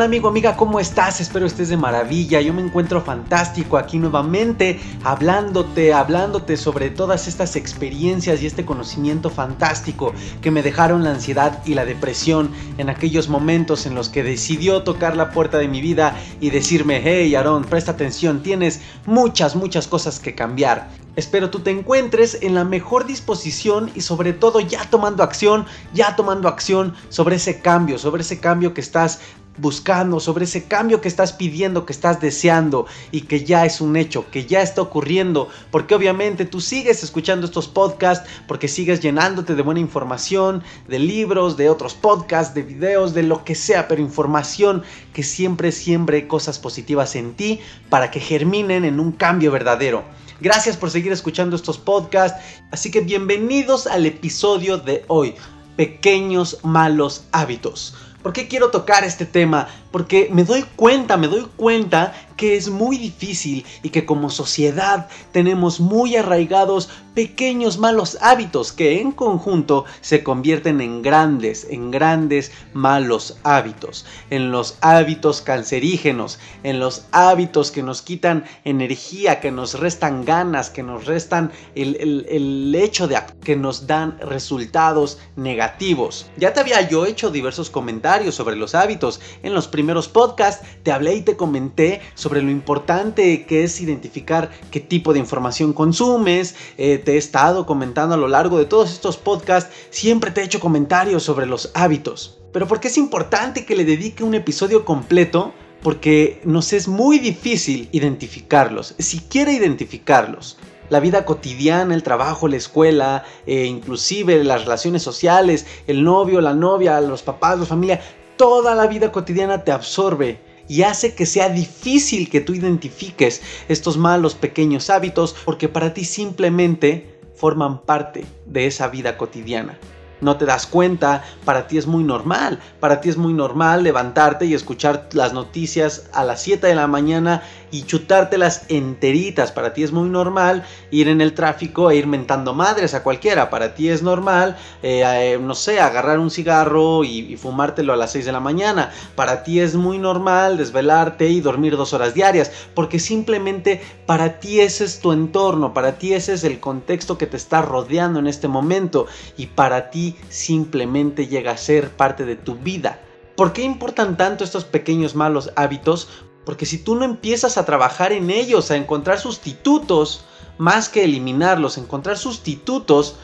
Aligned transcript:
Hola 0.00 0.06
amigo, 0.06 0.30
amiga, 0.30 0.56
¿cómo 0.56 0.80
estás? 0.80 1.20
Espero 1.20 1.44
estés 1.44 1.68
de 1.68 1.76
maravilla. 1.76 2.40
Yo 2.40 2.54
me 2.54 2.62
encuentro 2.62 3.02
fantástico 3.02 3.76
aquí 3.76 3.98
nuevamente 3.98 4.80
hablándote, 5.04 5.92
hablándote 5.92 6.56
sobre 6.56 6.88
todas 6.88 7.28
estas 7.28 7.54
experiencias 7.54 8.40
y 8.40 8.46
este 8.46 8.64
conocimiento 8.64 9.28
fantástico 9.28 10.14
que 10.40 10.50
me 10.50 10.62
dejaron 10.62 11.04
la 11.04 11.10
ansiedad 11.10 11.62
y 11.66 11.74
la 11.74 11.84
depresión 11.84 12.50
en 12.78 12.88
aquellos 12.88 13.28
momentos 13.28 13.84
en 13.84 13.94
los 13.94 14.08
que 14.08 14.22
decidió 14.22 14.84
tocar 14.84 15.18
la 15.18 15.32
puerta 15.32 15.58
de 15.58 15.68
mi 15.68 15.82
vida 15.82 16.16
y 16.40 16.48
decirme, 16.48 17.02
hey 17.04 17.34
Aaron, 17.34 17.64
presta 17.64 17.92
atención, 17.92 18.42
tienes 18.42 18.80
muchas, 19.04 19.54
muchas 19.54 19.86
cosas 19.86 20.18
que 20.18 20.34
cambiar. 20.34 20.88
Espero 21.16 21.50
tú 21.50 21.58
te 21.60 21.70
encuentres 21.70 22.38
en 22.40 22.54
la 22.54 22.64
mejor 22.64 23.04
disposición 23.04 23.90
y 23.94 24.00
sobre 24.00 24.32
todo 24.32 24.60
ya 24.60 24.88
tomando 24.88 25.22
acción, 25.22 25.66
ya 25.92 26.16
tomando 26.16 26.48
acción 26.48 26.94
sobre 27.08 27.36
ese 27.36 27.60
cambio, 27.60 27.98
sobre 27.98 28.22
ese 28.22 28.38
cambio 28.38 28.72
que 28.72 28.80
estás 28.80 29.20
buscando, 29.56 30.20
sobre 30.20 30.44
ese 30.44 30.64
cambio 30.64 31.00
que 31.00 31.08
estás 31.08 31.32
pidiendo, 31.32 31.84
que 31.84 31.92
estás 31.92 32.20
deseando 32.20 32.86
y 33.10 33.22
que 33.22 33.44
ya 33.44 33.66
es 33.66 33.80
un 33.80 33.96
hecho, 33.96 34.30
que 34.30 34.46
ya 34.46 34.62
está 34.62 34.82
ocurriendo, 34.82 35.48
porque 35.70 35.94
obviamente 35.94 36.44
tú 36.44 36.60
sigues 36.60 37.02
escuchando 37.02 37.46
estos 37.46 37.68
podcasts, 37.68 38.28
porque 38.46 38.68
sigues 38.68 39.00
llenándote 39.00 39.54
de 39.54 39.62
buena 39.62 39.80
información, 39.80 40.62
de 40.88 40.98
libros, 40.98 41.56
de 41.56 41.68
otros 41.68 41.94
podcasts, 41.94 42.54
de 42.54 42.62
videos, 42.62 43.14
de 43.14 43.22
lo 43.22 43.44
que 43.44 43.54
sea, 43.54 43.88
pero 43.88 44.00
información 44.00 44.82
que 45.12 45.22
siempre 45.22 45.72
siempre 45.72 46.26
cosas 46.26 46.58
positivas 46.58 47.16
en 47.16 47.34
ti 47.34 47.60
para 47.88 48.10
que 48.10 48.20
germinen 48.20 48.84
en 48.84 49.00
un 49.00 49.12
cambio 49.12 49.50
verdadero. 49.50 50.04
Gracias 50.40 50.76
por 50.76 50.90
seguir 50.90 51.12
escuchando 51.12 51.54
estos 51.54 51.76
podcasts, 51.76 52.40
así 52.70 52.90
que 52.90 53.00
bienvenidos 53.00 53.86
al 53.86 54.06
episodio 54.06 54.78
de 54.78 55.04
hoy, 55.08 55.34
pequeños 55.76 56.58
malos 56.62 57.24
hábitos. 57.32 57.94
¿Por 58.22 58.32
qué 58.32 58.48
quiero 58.48 58.70
tocar 58.70 59.04
este 59.04 59.24
tema? 59.24 59.68
Porque 59.90 60.28
me 60.32 60.44
doy 60.44 60.64
cuenta, 60.76 61.16
me 61.16 61.28
doy 61.28 61.46
cuenta 61.56 62.14
que 62.40 62.56
es 62.56 62.70
muy 62.70 62.96
difícil 62.96 63.66
y 63.82 63.90
que 63.90 64.06
como 64.06 64.30
sociedad 64.30 65.08
tenemos 65.30 65.78
muy 65.78 66.16
arraigados 66.16 66.88
pequeños 67.14 67.76
malos 67.76 68.16
hábitos 68.22 68.72
que 68.72 69.00
en 69.00 69.12
conjunto 69.12 69.84
se 70.00 70.22
convierten 70.22 70.80
en 70.80 71.02
grandes, 71.02 71.66
en 71.68 71.90
grandes 71.90 72.50
malos 72.72 73.36
hábitos, 73.42 74.06
en 74.30 74.52
los 74.52 74.78
hábitos 74.80 75.42
cancerígenos, 75.42 76.38
en 76.62 76.78
los 76.78 77.04
hábitos 77.10 77.70
que 77.70 77.82
nos 77.82 78.00
quitan 78.00 78.44
energía, 78.64 79.40
que 79.40 79.50
nos 79.50 79.78
restan 79.78 80.24
ganas, 80.24 80.70
que 80.70 80.82
nos 80.82 81.04
restan 81.04 81.52
el, 81.74 82.74
hecho 82.74 83.06
de 83.06 83.18
que 83.44 83.56
nos 83.56 83.86
dan 83.86 84.18
resultados 84.20 85.18
negativos. 85.36 86.30
Ya 86.38 86.54
te 86.54 86.60
había 86.60 86.88
yo 86.88 87.04
hecho 87.04 87.30
diversos 87.30 87.68
comentarios 87.68 88.34
sobre 88.34 88.56
los 88.56 88.74
hábitos. 88.74 89.20
En 89.42 89.52
los 89.52 89.68
primeros 89.68 89.79
podcasts 90.08 90.66
te 90.82 90.92
hablé 90.92 91.14
y 91.14 91.22
te 91.22 91.36
comenté 91.36 92.00
sobre 92.14 92.42
lo 92.42 92.50
importante 92.50 93.44
que 93.46 93.64
es 93.64 93.80
identificar 93.80 94.50
qué 94.70 94.80
tipo 94.80 95.12
de 95.12 95.18
información 95.18 95.72
consumes. 95.72 96.54
Eh, 96.78 96.98
te 96.98 97.14
he 97.14 97.16
estado 97.16 97.66
comentando 97.66 98.14
a 98.14 98.18
lo 98.18 98.28
largo 98.28 98.58
de 98.58 98.64
todos 98.64 98.92
estos 98.92 99.16
podcasts, 99.16 99.74
siempre 99.90 100.30
te 100.30 100.40
he 100.40 100.44
hecho 100.44 100.60
comentarios 100.60 101.22
sobre 101.22 101.46
los 101.46 101.70
hábitos. 101.74 102.38
Pero 102.52 102.66
¿por 102.66 102.80
qué 102.80 102.88
es 102.88 102.98
importante 102.98 103.64
que 103.64 103.76
le 103.76 103.84
dedique 103.84 104.24
un 104.24 104.34
episodio 104.34 104.84
completo? 104.84 105.52
Porque 105.82 106.40
nos 106.44 106.72
es 106.72 106.88
muy 106.88 107.18
difícil 107.18 107.88
identificarlos, 107.92 108.94
siquiera 108.98 109.52
identificarlos 109.52 110.58
la 110.90 111.00
vida 111.00 111.24
cotidiana, 111.24 111.94
el 111.94 112.02
trabajo, 112.02 112.48
la 112.48 112.56
escuela, 112.56 113.24
e 113.46 113.64
inclusive 113.64 114.44
las 114.44 114.64
relaciones 114.64 115.02
sociales, 115.02 115.66
el 115.86 116.04
novio, 116.04 116.40
la 116.40 116.52
novia, 116.52 117.00
los 117.00 117.22
papás, 117.22 117.58
la 117.58 117.64
familia, 117.64 118.00
toda 118.40 118.74
la 118.74 118.86
vida 118.86 119.12
cotidiana 119.12 119.64
te 119.64 119.70
absorbe 119.70 120.40
y 120.66 120.80
hace 120.80 121.14
que 121.14 121.26
sea 121.26 121.50
difícil 121.50 122.30
que 122.30 122.40
tú 122.40 122.54
identifiques 122.54 123.42
estos 123.68 123.98
malos 123.98 124.34
pequeños 124.34 124.88
hábitos 124.88 125.36
porque 125.44 125.68
para 125.68 125.92
ti 125.92 126.06
simplemente 126.06 127.20
forman 127.34 127.82
parte 127.82 128.24
de 128.46 128.64
esa 128.64 128.88
vida 128.88 129.18
cotidiana 129.18 129.78
no 130.20 130.36
te 130.36 130.46
das 130.46 130.66
cuenta, 130.66 131.22
para 131.44 131.66
ti 131.66 131.78
es 131.78 131.86
muy 131.86 132.04
normal, 132.04 132.58
para 132.80 133.00
ti 133.00 133.08
es 133.08 133.16
muy 133.16 133.32
normal 133.32 133.82
levantarte 133.82 134.46
y 134.46 134.54
escuchar 134.54 135.08
las 135.12 135.32
noticias 135.32 136.08
a 136.12 136.24
las 136.24 136.42
7 136.42 136.66
de 136.66 136.74
la 136.74 136.86
mañana 136.86 137.42
y 137.70 137.82
chutártelas 137.82 138.64
enteritas, 138.68 139.52
para 139.52 139.72
ti 139.72 139.82
es 139.82 139.92
muy 139.92 140.08
normal 140.08 140.64
ir 140.90 141.08
en 141.08 141.20
el 141.20 141.34
tráfico 141.34 141.90
e 141.90 141.96
ir 141.96 142.06
mentando 142.06 142.52
madres 142.52 142.94
a 142.94 143.02
cualquiera, 143.02 143.48
para 143.48 143.74
ti 143.74 143.88
es 143.88 144.02
normal, 144.02 144.56
eh, 144.82 145.02
eh, 145.04 145.38
no 145.40 145.54
sé, 145.54 145.80
agarrar 145.80 146.18
un 146.18 146.30
cigarro 146.30 147.04
y, 147.04 147.36
fumártelo 147.36 147.92
a 147.92 147.96
las 147.96 148.12
6 148.12 148.26
de 148.26 148.32
la 148.32 148.40
mañana, 148.40 148.90
para 149.14 149.44
ti 149.44 149.60
es 149.60 149.74
muy 149.76 149.98
normal 149.98 150.56
desvelarte 150.56 151.28
y 151.28 151.40
dormir 151.40 151.76
dos 151.76 151.92
horas 151.92 152.12
diarias, 152.12 152.50
porque 152.74 152.98
simplemente 152.98 153.80
para 154.06 154.40
ti 154.40 154.60
ese 154.60 154.84
es 154.84 155.00
tu 155.00 155.12
entorno, 155.12 155.72
para 155.72 155.98
ti 155.98 156.12
ese 156.14 156.32
es 156.32 156.44
el 156.44 156.58
contexto 156.58 157.16
que 157.16 157.26
te 157.26 157.36
está 157.36 157.62
rodeando 157.62 158.18
en 158.18 158.26
este 158.26 158.48
momento. 158.48 159.06
Y 159.36 159.46
para 159.46 159.90
ti 159.90 160.09
simplemente 160.28 161.26
llega 161.26 161.52
a 161.52 161.56
ser 161.56 161.90
parte 161.90 162.24
de 162.24 162.36
tu 162.36 162.56
vida. 162.56 163.00
¿Por 163.36 163.52
qué 163.52 163.62
importan 163.62 164.16
tanto 164.16 164.44
estos 164.44 164.64
pequeños 164.64 165.14
malos 165.14 165.50
hábitos? 165.56 166.08
Porque 166.44 166.66
si 166.66 166.78
tú 166.78 166.94
no 166.94 167.04
empiezas 167.04 167.56
a 167.56 167.64
trabajar 167.64 168.12
en 168.12 168.30
ellos, 168.30 168.70
a 168.70 168.76
encontrar 168.76 169.18
sustitutos, 169.18 170.24
más 170.58 170.88
que 170.88 171.04
eliminarlos, 171.04 171.78
encontrar 171.78 172.18
sustitutos, 172.18 173.16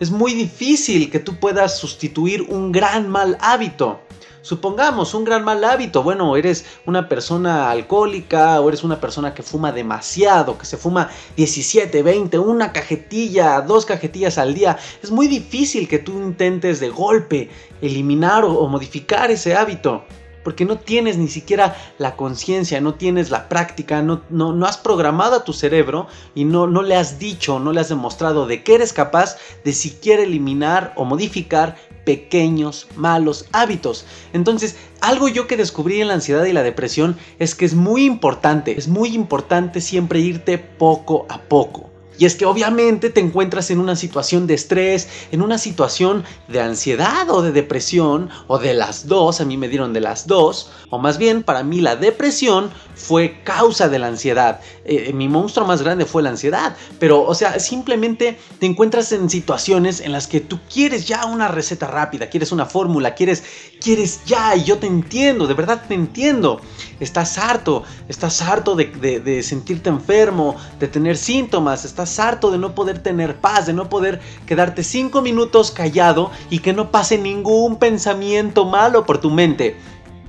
es 0.00 0.10
muy 0.10 0.32
difícil 0.34 1.10
que 1.10 1.18
tú 1.18 1.38
puedas 1.38 1.78
sustituir 1.78 2.42
un 2.48 2.72
gran 2.72 3.08
mal 3.08 3.36
hábito. 3.40 4.00
Supongamos 4.42 5.14
un 5.14 5.24
gran 5.24 5.44
mal 5.44 5.64
hábito, 5.64 6.02
bueno, 6.02 6.36
eres 6.36 6.64
una 6.86 7.08
persona 7.08 7.70
alcohólica 7.70 8.60
o 8.60 8.68
eres 8.68 8.84
una 8.84 9.00
persona 9.00 9.34
que 9.34 9.42
fuma 9.42 9.72
demasiado, 9.72 10.56
que 10.56 10.66
se 10.66 10.76
fuma 10.76 11.10
17, 11.36 12.02
20, 12.02 12.38
una 12.38 12.72
cajetilla, 12.72 13.60
dos 13.60 13.84
cajetillas 13.84 14.38
al 14.38 14.54
día. 14.54 14.78
Es 15.02 15.10
muy 15.10 15.26
difícil 15.26 15.88
que 15.88 15.98
tú 15.98 16.12
intentes 16.18 16.80
de 16.80 16.88
golpe 16.88 17.50
eliminar 17.82 18.44
o, 18.44 18.66
modificar 18.68 19.30
ese 19.30 19.56
hábito 19.56 20.04
porque 20.42 20.64
no 20.64 20.78
tienes 20.78 21.16
ni 21.16 21.28
siquiera 21.28 21.76
la 21.98 22.16
conciencia, 22.16 22.80
no 22.80 22.94
tienes 22.94 23.30
la 23.30 23.48
práctica, 23.48 24.02
no, 24.02 24.22
no, 24.30 24.66
has 24.66 24.78
programado 24.78 25.36
a 25.36 25.44
tu 25.44 25.52
cerebro 25.52 26.06
y 26.34 26.44
no, 26.44 26.66
no 26.66 26.82
le 26.82 26.96
has 26.96 27.18
dicho, 27.18 27.58
no 27.58 27.72
le 27.72 27.80
has 27.80 27.88
demostrado 27.88 28.46
de 28.46 28.62
que 28.62 28.74
eres 28.74 28.92
capaz 28.92 29.36
de 29.64 29.72
siquiera 29.72 30.22
eliminar 30.22 30.92
o 30.96 31.04
modificar 31.04 31.76
pequeños 32.04 32.86
malos 32.96 33.46
hábitos. 33.52 34.06
Entonces, 34.32 34.76
algo 35.00 35.28
yo 35.28 35.46
que 35.46 35.56
descubrí 35.56 36.00
en 36.00 36.08
la 36.08 36.14
ansiedad 36.14 36.44
y 36.44 36.52
la 36.52 36.62
depresión 36.62 37.16
es 37.38 37.54
que 37.54 37.66
es 37.66 37.74
muy 37.74 38.04
importante, 38.04 38.78
es 38.78 38.88
muy 38.88 39.14
importante 39.14 39.80
siempre 39.80 40.20
irte 40.20 40.58
poco 40.58 41.26
a 41.28 41.38
poco. 41.42 41.87
Y 42.18 42.24
es 42.24 42.34
que 42.34 42.46
obviamente 42.46 43.10
te 43.10 43.20
encuentras 43.20 43.70
en 43.70 43.78
una 43.78 43.94
situación 43.94 44.46
de 44.46 44.54
estrés, 44.54 45.08
en 45.30 45.40
una 45.40 45.56
situación 45.56 46.24
de 46.48 46.60
ansiedad 46.60 47.30
o 47.30 47.42
de 47.42 47.52
depresión, 47.52 48.28
o 48.48 48.58
de 48.58 48.74
las 48.74 49.06
dos, 49.06 49.40
a 49.40 49.44
mí 49.44 49.56
me 49.56 49.68
dieron 49.68 49.92
de 49.92 50.00
las 50.00 50.26
dos, 50.26 50.70
o 50.90 50.98
más 50.98 51.16
bien 51.16 51.44
para 51.44 51.62
mí 51.62 51.80
la 51.80 51.94
depresión 51.94 52.70
fue 52.98 53.40
causa 53.44 53.88
de 53.88 53.98
la 53.98 54.08
ansiedad. 54.08 54.60
Eh, 54.84 55.12
mi 55.14 55.28
monstruo 55.28 55.66
más 55.66 55.82
grande 55.82 56.04
fue 56.04 56.22
la 56.22 56.30
ansiedad, 56.30 56.76
pero 56.98 57.22
o 57.22 57.34
sea, 57.34 57.58
simplemente 57.60 58.38
te 58.58 58.66
encuentras 58.66 59.12
en 59.12 59.30
situaciones 59.30 60.00
en 60.00 60.12
las 60.12 60.26
que 60.26 60.40
tú 60.40 60.58
quieres 60.72 61.06
ya 61.06 61.24
una 61.24 61.48
receta 61.48 61.86
rápida, 61.86 62.28
quieres 62.28 62.52
una 62.52 62.66
fórmula, 62.66 63.14
quieres, 63.14 63.42
quieres 63.80 64.20
ya, 64.26 64.56
y 64.56 64.64
yo 64.64 64.78
te 64.78 64.86
entiendo, 64.86 65.46
de 65.46 65.54
verdad 65.54 65.82
te 65.86 65.94
entiendo. 65.94 66.60
Estás 67.00 67.38
harto, 67.38 67.84
estás 68.08 68.42
harto 68.42 68.74
de, 68.74 68.86
de 69.20 69.42
sentirte 69.42 69.88
enfermo, 69.88 70.56
de 70.80 70.88
tener 70.88 71.16
síntomas, 71.16 71.84
estás 71.84 72.18
harto 72.18 72.50
de 72.50 72.58
no 72.58 72.74
poder 72.74 73.00
tener 73.02 73.36
paz, 73.36 73.66
de 73.66 73.72
no 73.72 73.88
poder 73.88 74.20
quedarte 74.46 74.82
cinco 74.82 75.22
minutos 75.22 75.70
callado 75.70 76.30
y 76.50 76.58
que 76.58 76.72
no 76.72 76.90
pase 76.90 77.18
ningún 77.18 77.76
pensamiento 77.76 78.64
malo 78.64 79.06
por 79.06 79.18
tu 79.18 79.30
mente. 79.30 79.76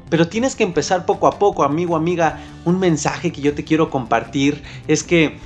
Pero 0.09 0.27
tienes 0.27 0.56
que 0.56 0.63
empezar 0.63 1.06
poco 1.06 1.27
a 1.27 1.38
poco, 1.38 1.63
amigo, 1.63 1.95
amiga. 1.95 2.39
Un 2.65 2.79
mensaje 2.79 3.31
que 3.31 3.41
yo 3.41 3.53
te 3.53 3.63
quiero 3.63 3.89
compartir 3.89 4.61
es 4.88 5.03
que 5.03 5.38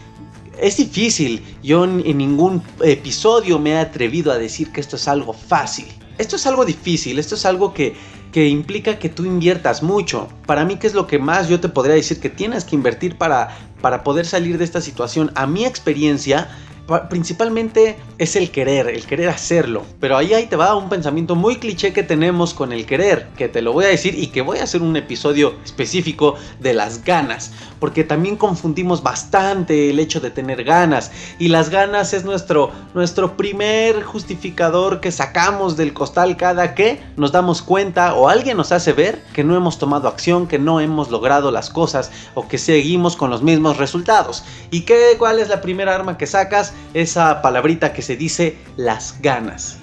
es 0.59 0.77
difícil. 0.77 1.43
Yo 1.61 1.83
en 1.83 2.17
ningún 2.17 2.61
episodio 2.81 3.59
me 3.59 3.71
he 3.71 3.77
atrevido 3.77 4.31
a 4.31 4.37
decir 4.37 4.71
que 4.71 4.81
esto 4.81 4.95
es 4.95 5.07
algo 5.07 5.33
fácil. 5.33 5.87
Esto 6.17 6.35
es 6.35 6.45
algo 6.45 6.63
difícil, 6.63 7.17
esto 7.17 7.35
es 7.35 7.45
algo 7.45 7.73
que, 7.73 7.95
que 8.31 8.47
implica 8.47 8.99
que 8.99 9.09
tú 9.09 9.25
inviertas 9.25 9.81
mucho. 9.81 10.29
Para 10.45 10.63
mí, 10.63 10.77
¿qué 10.77 10.87
es 10.87 10.93
lo 10.93 11.07
que 11.07 11.17
más 11.17 11.49
yo 11.49 11.59
te 11.59 11.69
podría 11.69 11.95
decir 11.95 12.19
que 12.19 12.29
tienes 12.29 12.65
que 12.65 12.75
invertir 12.75 13.17
para, 13.17 13.57
para 13.81 14.03
poder 14.03 14.25
salir 14.25 14.57
de 14.59 14.63
esta 14.63 14.79
situación? 14.79 15.31
A 15.35 15.47
mi 15.47 15.65
experiencia 15.65 16.49
principalmente 17.09 17.97
es 18.17 18.35
el 18.35 18.51
querer, 18.51 18.89
el 18.89 19.05
querer 19.05 19.29
hacerlo. 19.29 19.83
Pero 19.99 20.17
ahí, 20.17 20.33
ahí 20.33 20.47
te 20.47 20.55
va 20.55 20.75
un 20.75 20.89
pensamiento 20.89 21.35
muy 21.35 21.55
cliché 21.55 21.93
que 21.93 22.03
tenemos 22.03 22.53
con 22.53 22.73
el 22.73 22.85
querer, 22.85 23.29
que 23.37 23.47
te 23.47 23.61
lo 23.61 23.73
voy 23.73 23.85
a 23.85 23.89
decir 23.89 24.17
y 24.17 24.27
que 24.27 24.41
voy 24.41 24.59
a 24.59 24.63
hacer 24.63 24.81
un 24.81 24.95
episodio 24.97 25.55
específico 25.63 26.35
de 26.59 26.73
las 26.73 27.03
ganas, 27.03 27.51
porque 27.79 28.03
también 28.03 28.35
confundimos 28.35 29.01
bastante 29.01 29.89
el 29.89 29.99
hecho 29.99 30.19
de 30.19 30.31
tener 30.31 30.63
ganas 30.63 31.11
y 31.39 31.47
las 31.47 31.69
ganas 31.69 32.13
es 32.13 32.25
nuestro, 32.25 32.71
nuestro 32.93 33.37
primer 33.37 34.03
justificador 34.03 34.99
que 34.99 35.11
sacamos 35.11 35.77
del 35.77 35.93
costal 35.93 36.35
cada 36.37 36.75
que 36.75 37.01
nos 37.15 37.31
damos 37.31 37.61
cuenta 37.61 38.13
o 38.13 38.27
alguien 38.27 38.57
nos 38.57 38.71
hace 38.71 38.93
ver 38.93 39.23
que 39.33 39.43
no 39.43 39.55
hemos 39.55 39.79
tomado 39.79 40.07
acción, 40.07 40.47
que 40.47 40.59
no 40.59 40.81
hemos 40.81 41.09
logrado 41.09 41.51
las 41.51 41.69
cosas 41.69 42.11
o 42.33 42.47
que 42.47 42.57
seguimos 42.57 43.15
con 43.15 43.29
los 43.29 43.41
mismos 43.41 43.77
resultados. 43.77 44.43
¿Y 44.69 44.81
qué, 44.81 45.15
cuál 45.17 45.39
es 45.39 45.49
la 45.49 45.61
primera 45.61 45.95
arma 45.95 46.17
que 46.17 46.27
sacas? 46.27 46.72
Esa 46.93 47.41
palabrita 47.41 47.93
que 47.93 48.01
se 48.01 48.15
dice 48.15 48.57
las 48.77 49.21
ganas. 49.21 49.77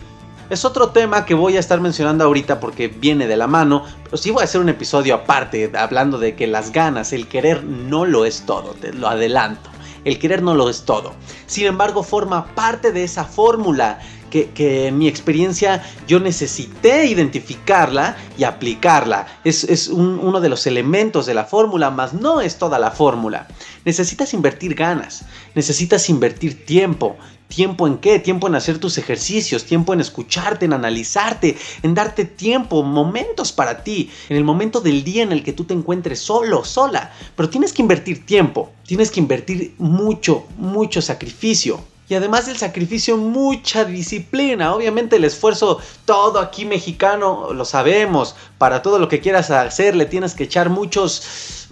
Es 0.51 0.65
otro 0.65 0.89
tema 0.89 1.25
que 1.25 1.35
voy 1.35 1.57
a 1.57 1.61
estar 1.61 1.81
mencionando 1.81 2.25
ahorita 2.25 2.59
porque 2.59 2.89
viene 2.89 3.29
de 3.29 3.37
la 3.37 3.47
mano, 3.47 3.85
pero 4.03 4.17
sí 4.17 4.33
voy 4.33 4.43
a 4.43 4.45
hacer 4.45 4.61
un 4.61 4.69
episodio 4.69 5.15
aparte 5.15 5.71
hablando 5.79 6.19
de 6.19 6.35
que 6.35 6.49
las 6.49 6.73
ganas, 6.73 7.13
el 7.13 7.29
querer 7.29 7.63
no 7.63 8.05
lo 8.05 8.25
es 8.25 8.43
todo, 8.47 8.75
te 8.75 8.93
lo 8.93 9.07
adelanto. 9.07 9.71
El 10.05 10.19
querer 10.19 10.43
no 10.43 10.55
lo 10.55 10.69
es 10.69 10.85
todo. 10.85 11.13
Sin 11.47 11.67
embargo, 11.67 12.03
forma 12.03 12.47
parte 12.55 12.91
de 12.91 13.05
esa 13.05 13.25
fórmula 13.25 14.01
que, 14.31 14.87
en 14.87 14.99
mi 14.99 15.09
experiencia 15.09 15.83
yo 16.07 16.21
necesité 16.21 17.07
identificarla 17.07 18.17
y 18.39 18.45
aplicarla. 18.45 19.27
Es, 19.45 19.89
uno 19.89 20.41
de 20.41 20.49
los 20.49 20.67
elementos 20.67 21.27
de 21.27 21.35
la 21.35 21.45
fórmula, 21.45 21.91
mas 21.91 22.15
no 22.15 22.41
es 22.41 22.57
toda 22.57 22.79
la 22.79 22.91
fórmula. 22.91 23.49
Necesitas 23.85 24.33
invertir 24.33 24.75
ganas, 24.75 25.25
necesitas 25.55 26.09
invertir 26.09 26.65
tiempo. 26.65 27.17
¿Tiempo 27.49 27.89
en 27.89 27.99
qué? 27.99 28.21
Tiempo 28.21 28.47
en 28.47 28.55
hacer 28.55 28.79
tus 28.79 28.97
ejercicios, 28.97 29.65
tiempo 29.65 29.93
en 29.93 30.01
escucharte, 30.01 30.67
en 30.67 30.73
analizarte, 30.73 31.59
en 31.83 31.97
darte 31.97 32.25
tiempo, 32.25 32.85
momentos 32.85 33.51
para 33.51 33.83
ti, 33.83 34.09
en 34.29 34.37
el 34.37 34.45
momento 34.45 34.81
del 34.81 35.03
día 35.03 35.25
en 35.25 35.33
el 35.33 35.43
que 35.43 35.53
tú 35.53 35.65
te 35.65 35.75
encuentres 35.75 36.21
solo, 36.21 36.65
sola. 36.65 37.13
Pero 37.35 37.51
tienes 37.51 37.73
que 37.73 37.83
invertir 37.83 38.25
tiempo, 38.25 38.71
tienes 38.87 39.11
que 39.11 39.19
invertir 39.19 39.75
mucho, 39.79 40.47
mucho 40.59 41.03
sacrificio 41.03 41.90
y 42.11 42.17
además 42.17 42.47
del 42.47 42.57
sacrificio 42.57 43.17
mucha 43.17 43.85
disciplina. 43.85 44.75
Obviamente 44.75 45.15
el 45.15 45.25
esfuerzo 45.25 45.79
todo 46.05 46.41
aquí 46.41 46.65
mexicano 46.65 47.53
lo 47.53 47.65
sabemos. 47.65 48.35
Para 48.59 48.83
todo 48.83 48.99
lo 48.99 49.07
que 49.07 49.21
quieras 49.21 49.53
hacer 49.53 49.95
le 49.95 50.07
tienes 50.07 50.35
que 50.35 50.43
echar 50.43 50.71
muchos, 50.71 51.69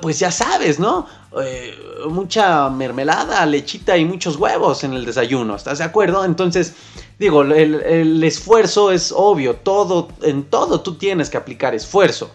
pues 0.00 0.18
ya 0.18 0.30
sabes, 0.30 0.80
¿no? 0.80 1.06
Eh, 1.38 1.76
mucha 2.08 2.70
mermelada, 2.70 3.44
lechita 3.44 3.98
y 3.98 4.06
muchos 4.06 4.36
huevos 4.36 4.84
en 4.84 4.94
el 4.94 5.04
desayuno. 5.04 5.54
¿Estás 5.54 5.76
de 5.76 5.84
acuerdo? 5.84 6.24
Entonces, 6.24 6.72
digo, 7.18 7.42
el, 7.42 8.24
esfuerzo 8.24 8.90
es 8.90 9.12
obvio. 9.14 9.56
Todo, 9.56 10.08
en 10.22 10.44
todo 10.44 10.80
tú 10.80 10.94
tienes 10.94 11.28
que 11.28 11.36
aplicar 11.36 11.74
esfuerzo. 11.74 12.30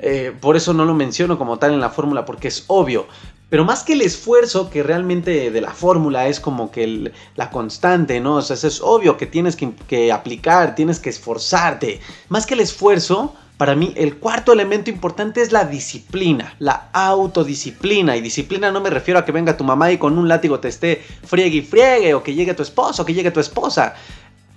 Eh, 0.00 0.32
por 0.40 0.56
eso 0.56 0.74
no 0.74 0.84
lo 0.84 0.94
menciono 0.94 1.38
como 1.38 1.60
tal 1.60 1.74
en 1.74 1.80
la 1.80 1.90
fórmula 1.90 2.24
porque 2.24 2.48
es 2.48 2.64
obvio. 2.66 3.06
Pero 3.50 3.64
más 3.64 3.82
que 3.82 3.94
el 3.94 4.02
esfuerzo 4.02 4.68
que 4.68 4.82
realmente 4.82 5.50
de 5.50 5.60
la 5.60 5.72
fórmula 5.72 6.28
es 6.28 6.38
como 6.38 6.70
que 6.70 7.12
la 7.34 7.50
constante, 7.50 8.20
¿no? 8.20 8.36
O 8.36 8.42
sea, 8.42 8.56
es 8.56 8.80
obvio 8.82 9.16
que 9.16 9.26
tienes 9.26 9.56
que, 9.56 9.72
que 9.88 10.12
aplicar, 10.12 10.74
tienes 10.74 11.00
que 11.00 11.08
esforzarte. 11.08 12.00
Más 12.28 12.44
que 12.44 12.54
el 12.54 12.60
esfuerzo, 12.60 13.34
para 13.58 13.74
mí 13.74 13.92
el 13.96 14.18
cuarto 14.18 14.52
elemento 14.52 14.88
importante 14.90 15.42
es 15.42 15.50
la 15.50 15.64
disciplina, 15.64 16.54
la 16.58 16.90
autodisciplina. 16.92 18.16
Y 18.16 18.20
disciplina 18.20 18.70
no 18.70 18.80
me 18.80 18.90
refiero 18.90 19.18
a 19.18 19.24
que 19.24 19.32
venga 19.32 19.56
tu 19.56 19.64
mamá 19.64 19.90
y 19.90 19.98
con 19.98 20.16
un 20.18 20.28
látigo 20.28 20.60
te 20.60 20.68
esté 20.68 21.02
friegue 21.24 21.56
y 21.56 21.62
friegue, 21.62 22.14
o 22.14 22.22
que 22.22 22.34
llegue 22.34 22.54
tu 22.54 22.62
esposo, 22.62 23.02
o 23.02 23.04
que 23.04 23.14
llegue 23.14 23.30
tu 23.30 23.40
esposa. 23.40 23.94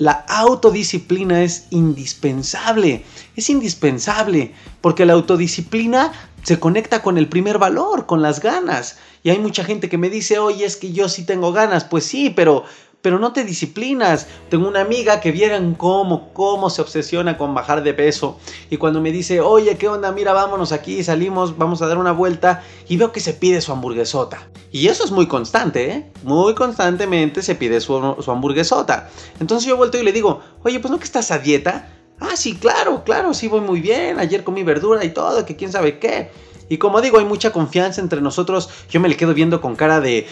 La 0.01 0.25
autodisciplina 0.27 1.43
es 1.43 1.67
indispensable, 1.69 3.05
es 3.35 3.51
indispensable, 3.51 4.51
porque 4.81 5.05
la 5.05 5.13
autodisciplina 5.13 6.11
se 6.41 6.59
conecta 6.59 7.03
con 7.03 7.19
el 7.19 7.29
primer 7.29 7.59
valor, 7.59 8.07
con 8.07 8.23
las 8.23 8.39
ganas. 8.39 8.97
Y 9.21 9.29
hay 9.29 9.37
mucha 9.37 9.63
gente 9.63 9.89
que 9.89 9.99
me 9.99 10.09
dice, 10.09 10.39
oye, 10.39 10.65
es 10.65 10.75
que 10.75 10.91
yo 10.91 11.07
sí 11.07 11.23
tengo 11.23 11.51
ganas. 11.51 11.83
Pues 11.83 12.03
sí, 12.03 12.31
pero 12.31 12.63
pero 13.01 13.19
no 13.19 13.33
te 13.33 13.43
disciplinas. 13.43 14.27
Tengo 14.49 14.67
una 14.67 14.81
amiga 14.81 15.19
que 15.19 15.31
vieran 15.31 15.75
cómo, 15.75 16.33
cómo 16.33 16.69
se 16.69 16.81
obsesiona 16.81 17.37
con 17.37 17.53
bajar 17.53 17.83
de 17.83 17.93
peso. 17.93 18.37
Y 18.69 18.77
cuando 18.77 19.01
me 19.01 19.11
dice, 19.11 19.41
oye, 19.41 19.77
¿qué 19.77 19.87
onda? 19.87 20.11
Mira, 20.11 20.33
vámonos 20.33 20.71
aquí, 20.71 21.03
salimos, 21.03 21.57
vamos 21.57 21.81
a 21.81 21.87
dar 21.87 21.97
una 21.97 22.11
vuelta. 22.11 22.63
Y 22.87 22.97
veo 22.97 23.11
que 23.11 23.19
se 23.19 23.33
pide 23.33 23.61
su 23.61 23.71
hamburguesota. 23.71 24.47
Y 24.71 24.87
eso 24.87 25.03
es 25.03 25.11
muy 25.11 25.27
constante, 25.27 25.91
¿eh? 25.91 26.11
Muy 26.23 26.53
constantemente 26.55 27.41
se 27.41 27.55
pide 27.55 27.81
su, 27.81 28.15
su 28.19 28.31
hamburguesota. 28.31 29.09
Entonces 29.39 29.67
yo 29.67 29.77
vuelto 29.77 29.97
y 29.97 30.03
le 30.03 30.11
digo, 30.11 30.41
oye, 30.63 30.79
pues 30.79 30.91
no 30.91 30.97
que 30.97 31.05
estás 31.05 31.31
a 31.31 31.39
dieta. 31.39 31.89
Ah, 32.19 32.35
sí, 32.35 32.55
claro, 32.55 33.03
claro, 33.03 33.33
sí 33.33 33.47
voy 33.47 33.61
muy 33.61 33.81
bien. 33.81 34.19
Ayer 34.19 34.43
comí 34.43 34.63
verdura 34.63 35.03
y 35.03 35.09
todo, 35.09 35.43
que 35.45 35.55
quién 35.55 35.71
sabe 35.71 35.97
qué. 35.97 36.29
Y 36.71 36.77
como 36.77 37.01
digo, 37.01 37.19
hay 37.19 37.25
mucha 37.25 37.51
confianza 37.51 37.99
entre 37.99 38.21
nosotros. 38.21 38.69
Yo 38.89 39.01
me 39.01 39.09
le 39.09 39.17
quedo 39.17 39.33
viendo 39.33 39.59
con 39.59 39.75
cara 39.75 39.99
de, 39.99 40.25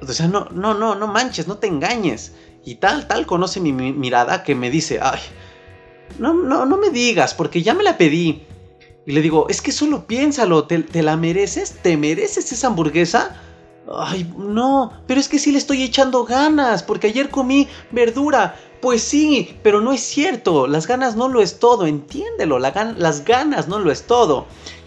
o 0.00 0.12
sea, 0.12 0.28
no, 0.28 0.48
no, 0.52 0.74
no, 0.74 0.94
no 0.94 1.06
manches, 1.06 1.48
no 1.48 1.58
te 1.58 1.66
engañes. 1.66 2.32
Y 2.64 2.76
tal, 2.76 3.06
tal 3.06 3.26
conoce 3.26 3.60
mi, 3.60 3.72
mirada 3.72 4.42
que 4.42 4.54
me 4.54 4.70
dice, 4.70 4.98
ay, 5.00 5.20
no, 6.18 6.34
no, 6.34 6.66
no 6.66 6.76
me 6.76 6.90
digas, 6.90 7.34
porque 7.34 7.62
ya 7.62 7.74
me 7.74 7.84
la 7.84 7.96
pedí. 7.96 8.42
Y 9.06 9.12
le 9.12 9.22
digo, 9.22 9.46
es 9.48 9.62
que 9.62 9.70
solo 9.70 10.06
piénsalo, 10.06 10.64
¿te, 10.64 10.80
¿te, 10.80 11.02
la 11.02 11.16
mereces? 11.16 11.78
¿Te 11.82 11.96
mereces 11.96 12.50
esa 12.50 12.66
hamburguesa? 12.66 13.40
Ay, 13.88 14.32
no, 14.36 14.92
pero 15.06 15.20
es 15.20 15.28
que 15.28 15.38
sí 15.38 15.52
le 15.52 15.58
estoy 15.58 15.84
echando 15.84 16.24
ganas, 16.24 16.82
porque 16.82 17.06
ayer 17.06 17.30
comí 17.30 17.68
verdura. 17.92 18.56
Pues 18.80 19.02
sí, 19.02 19.56
pero 19.62 19.80
no 19.80 19.92
es 19.92 20.00
cierto, 20.00 20.66
las 20.66 20.86
ganas 20.86 21.16
no 21.16 21.28
lo 21.28 21.40
es 21.40 21.58
todo, 21.58 21.86
entiéndelo, 21.86 22.58
las 22.58 23.24
ganas 23.24 23.68
no 23.68 23.78
lo 23.78 23.90
es 23.90 24.06
todo. 24.06 24.46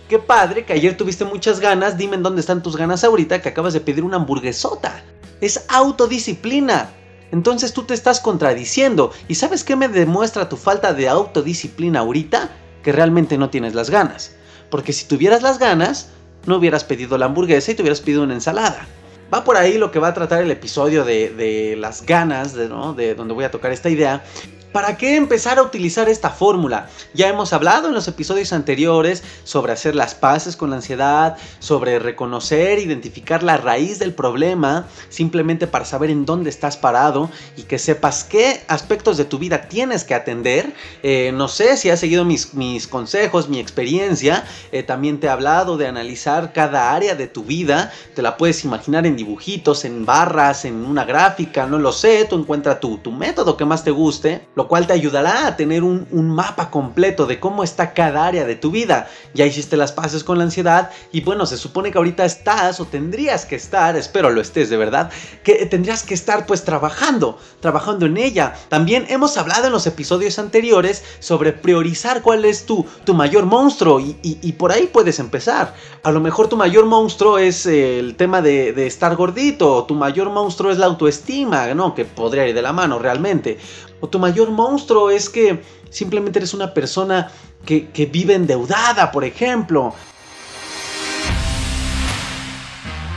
Qué 0.09 0.17
padre 0.17 0.65
que 0.65 0.73
ayer 0.73 0.97
tuviste 0.97 1.23
muchas 1.23 1.59
ganas. 1.59 1.95
Dime 1.95 2.15
en 2.15 2.23
dónde 2.23 2.41
están 2.41 2.63
tus 2.63 2.75
ganas 2.75 3.03
ahorita 3.03 3.43
que 3.43 3.49
acabas 3.49 3.73
de 3.73 3.79
pedir 3.79 4.03
una 4.03 4.17
hamburguesota. 4.17 5.03
Es 5.39 5.65
autodisciplina. 5.67 6.89
Entonces 7.31 7.73
tú 7.73 7.83
te 7.83 7.93
estás 7.93 8.19
contradiciendo. 8.19 9.11
¿Y 9.27 9.35
sabes 9.35 9.63
qué 9.63 9.75
me 9.75 9.87
demuestra 9.87 10.49
tu 10.49 10.57
falta 10.57 10.93
de 10.93 11.07
autodisciplina 11.07 11.99
ahorita? 11.99 12.49
Que 12.81 12.91
realmente 12.91 13.37
no 13.37 13.51
tienes 13.51 13.75
las 13.75 13.91
ganas. 13.91 14.35
Porque 14.71 14.93
si 14.93 15.05
tuvieras 15.05 15.43
las 15.43 15.59
ganas, 15.59 16.09
no 16.47 16.57
hubieras 16.57 16.83
pedido 16.83 17.15
la 17.19 17.27
hamburguesa 17.27 17.71
y 17.71 17.75
te 17.75 17.83
hubieras 17.83 18.01
pedido 18.01 18.23
una 18.23 18.33
ensalada. 18.33 18.87
Va 19.31 19.43
por 19.43 19.57
ahí 19.57 19.77
lo 19.77 19.91
que 19.91 19.99
va 19.99 20.07
a 20.07 20.13
tratar 20.15 20.41
el 20.41 20.49
episodio 20.49 21.05
de, 21.05 21.75
las 21.77 22.03
ganas, 22.03 22.55
de, 22.55 22.67
¿no? 22.67 22.95
de 22.95 23.13
donde 23.13 23.35
voy 23.35 23.43
a 23.43 23.51
tocar 23.51 23.71
esta 23.71 23.91
idea. 23.91 24.23
¿Para 24.71 24.97
qué 24.97 25.15
empezar 25.15 25.57
a 25.57 25.63
utilizar 25.63 26.09
esta 26.09 26.29
fórmula? 26.29 26.89
Ya 27.15 27.27
hemos 27.27 27.53
hablado 27.53 27.87
en 27.87 27.95
los 27.95 28.07
episodios 28.07 28.53
anteriores 28.53 29.23
sobre 29.43 29.73
hacer 29.73 29.95
las 29.95 30.13
paces 30.13 30.55
con 30.55 30.69
la 30.69 30.75
ansiedad, 30.75 31.37
sobre 31.57 31.97
reconocer, 31.97 32.77
identificar 32.77 33.41
la 33.41 33.57
raíz 33.57 33.97
del 33.97 34.13
problema, 34.13 34.85
simplemente 35.09 35.65
para 35.65 35.85
saber 35.85 36.11
en 36.11 36.23
dónde 36.23 36.51
estás 36.51 36.77
parado 36.77 37.31
y 37.57 37.63
que 37.63 37.79
sepas 37.79 38.23
qué 38.23 38.61
aspectos 38.67 39.17
de 39.17 39.25
tu 39.25 39.39
vida 39.39 39.63
tienes 39.69 40.03
que 40.03 40.13
atender. 40.13 40.71
Eh, 41.01 41.31
no 41.33 41.47
sé 41.47 41.75
si 41.75 41.89
has 41.89 41.99
seguido 41.99 42.23
mis, 42.23 42.45
consejos, 42.87 43.49
mi 43.49 43.59
experiencia. 43.59 44.45
Eh, 44.71 44.83
también 44.83 45.19
te 45.19 45.25
he 45.25 45.29
hablado 45.31 45.77
de 45.77 45.87
analizar 45.87 46.53
cada 46.53 46.93
área 46.93 47.15
de 47.15 47.25
tu 47.25 47.43
vida. 47.43 47.91
Te 48.13 48.21
la 48.21 48.37
puedes 48.37 48.63
imaginar 48.63 49.07
en 49.07 49.15
dibujitos, 49.15 49.83
en 49.83 50.05
barras, 50.05 50.63
en 50.63 50.85
una 50.85 51.05
gráfica, 51.05 51.65
no 51.65 51.79
lo 51.79 51.91
sé. 51.91 52.25
Tú 52.25 52.35
encuentra 52.35 52.79
tu 52.79 52.99
método 53.11 53.57
que 53.57 53.65
más 53.65 53.83
te 53.83 53.89
guste 53.89 54.47
lo 54.59 54.67
cual 54.67 54.87
te 54.87 54.91
ayudará 54.91 55.47
a 55.47 55.55
tener 55.55 55.85
un, 55.85 56.05
mapa 56.11 56.69
completo 56.69 57.25
de 57.25 57.39
cómo 57.39 57.63
está 57.63 57.93
cada 57.93 58.27
área 58.27 58.43
de 58.43 58.57
tu 58.57 58.71
vida. 58.71 59.07
Ya 59.33 59.45
hiciste 59.45 59.77
las 59.77 59.93
paces 59.93 60.25
con 60.25 60.37
la 60.37 60.43
ansiedad 60.43 60.91
y 61.13 61.21
bueno, 61.21 61.45
se 61.45 61.55
supone 61.55 61.93
que 61.93 61.97
ahorita 61.97 62.25
estás 62.25 62.81
o 62.81 62.85
tendrías 62.85 63.45
que 63.45 63.55
estar, 63.55 63.95
espero 63.95 64.29
lo 64.31 64.41
estés 64.41 64.69
de 64.69 64.75
verdad, 64.75 65.11
que 65.45 65.65
tendrías 65.67 66.03
que 66.03 66.13
estar 66.13 66.45
pues 66.45 66.65
trabajando, 66.65 67.39
trabajando 67.61 68.05
en 68.05 68.17
ella. 68.17 68.53
También 68.67 69.05
hemos 69.07 69.37
hablado 69.37 69.67
en 69.67 69.71
los 69.71 69.87
episodios 69.87 70.37
anteriores 70.39 71.05
sobre 71.19 71.53
priorizar 71.53 72.21
cuál 72.21 72.43
es 72.43 72.65
tu, 72.65 72.85
tu 73.05 73.13
mayor 73.13 73.45
monstruo 73.45 74.01
y, 74.01 74.51
por 74.59 74.73
ahí 74.73 74.89
puedes 74.91 75.19
empezar. 75.19 75.73
A 76.03 76.11
lo 76.11 76.19
mejor 76.19 76.49
tu 76.49 76.57
mayor 76.57 76.85
monstruo 76.85 77.37
es 77.37 77.65
el 77.65 78.17
tema 78.17 78.41
de, 78.41 78.73
de 78.73 78.87
estar 78.87 79.15
gordito, 79.15 79.73
o 79.73 79.83
tu 79.85 79.95
mayor 79.95 80.29
monstruo 80.29 80.69
es 80.69 80.77
la 80.77 80.87
autoestima, 80.87 81.73
¿no? 81.73 81.95
Que 81.95 82.03
podría 82.03 82.45
ir 82.45 82.53
de 82.53 82.61
la 82.61 82.73
mano 82.73 82.99
realmente. 82.99 83.57
O 83.99 84.07
tu 84.07 84.19
mayor 84.19 84.51
monstruo 84.51 85.09
es 85.09 85.29
que 85.29 85.61
simplemente 85.89 86.39
eres 86.39 86.53
una 86.53 86.73
persona 86.73 87.31
que, 87.65 88.09
vive 88.11 88.35
endeudada, 88.35 89.11
por 89.11 89.23
ejemplo. 89.23 89.93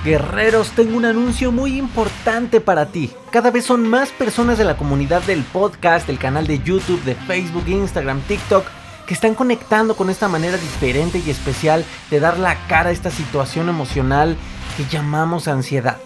Guerreros, 0.05 0.71
tengo 0.71 0.97
un 0.97 1.05
anuncio 1.05 1.53
muy 1.53 1.79
importante 1.79 2.61
para 2.61 2.87
ti. 2.87 3.13
Cada 3.31 3.53
vez 3.53 3.65
son 3.65 3.87
más 3.89 4.11
personas 4.11 4.59
de 4.59 4.65
la 4.65 4.77
comunidad 4.77 5.23
del 5.23 5.45
podcast, 5.45 6.09
del 6.09 6.19
canal 6.19 6.47
de 6.47 6.59
YouTube, 6.59 7.03
de 7.05 7.15
Facebook, 7.15 7.69
Instagram, 7.69 8.21
TikTok, 8.23 8.67
que 9.07 9.15
están 9.15 9.35
conectando 9.35 9.95
con 9.95 10.11
esta 10.11 10.27
manera 10.27 10.57
diferente 10.57 11.23
y 11.25 11.31
especial 11.31 11.85
de 12.11 12.19
dar 12.19 12.39
la 12.39 12.67
cara 12.67 12.91
a 12.91 12.93
esta 12.93 13.11
situación 13.11 13.69
emocional 13.69 14.37
que 14.77 14.85
llamamos 14.87 15.47
ansiedad. 15.47 15.99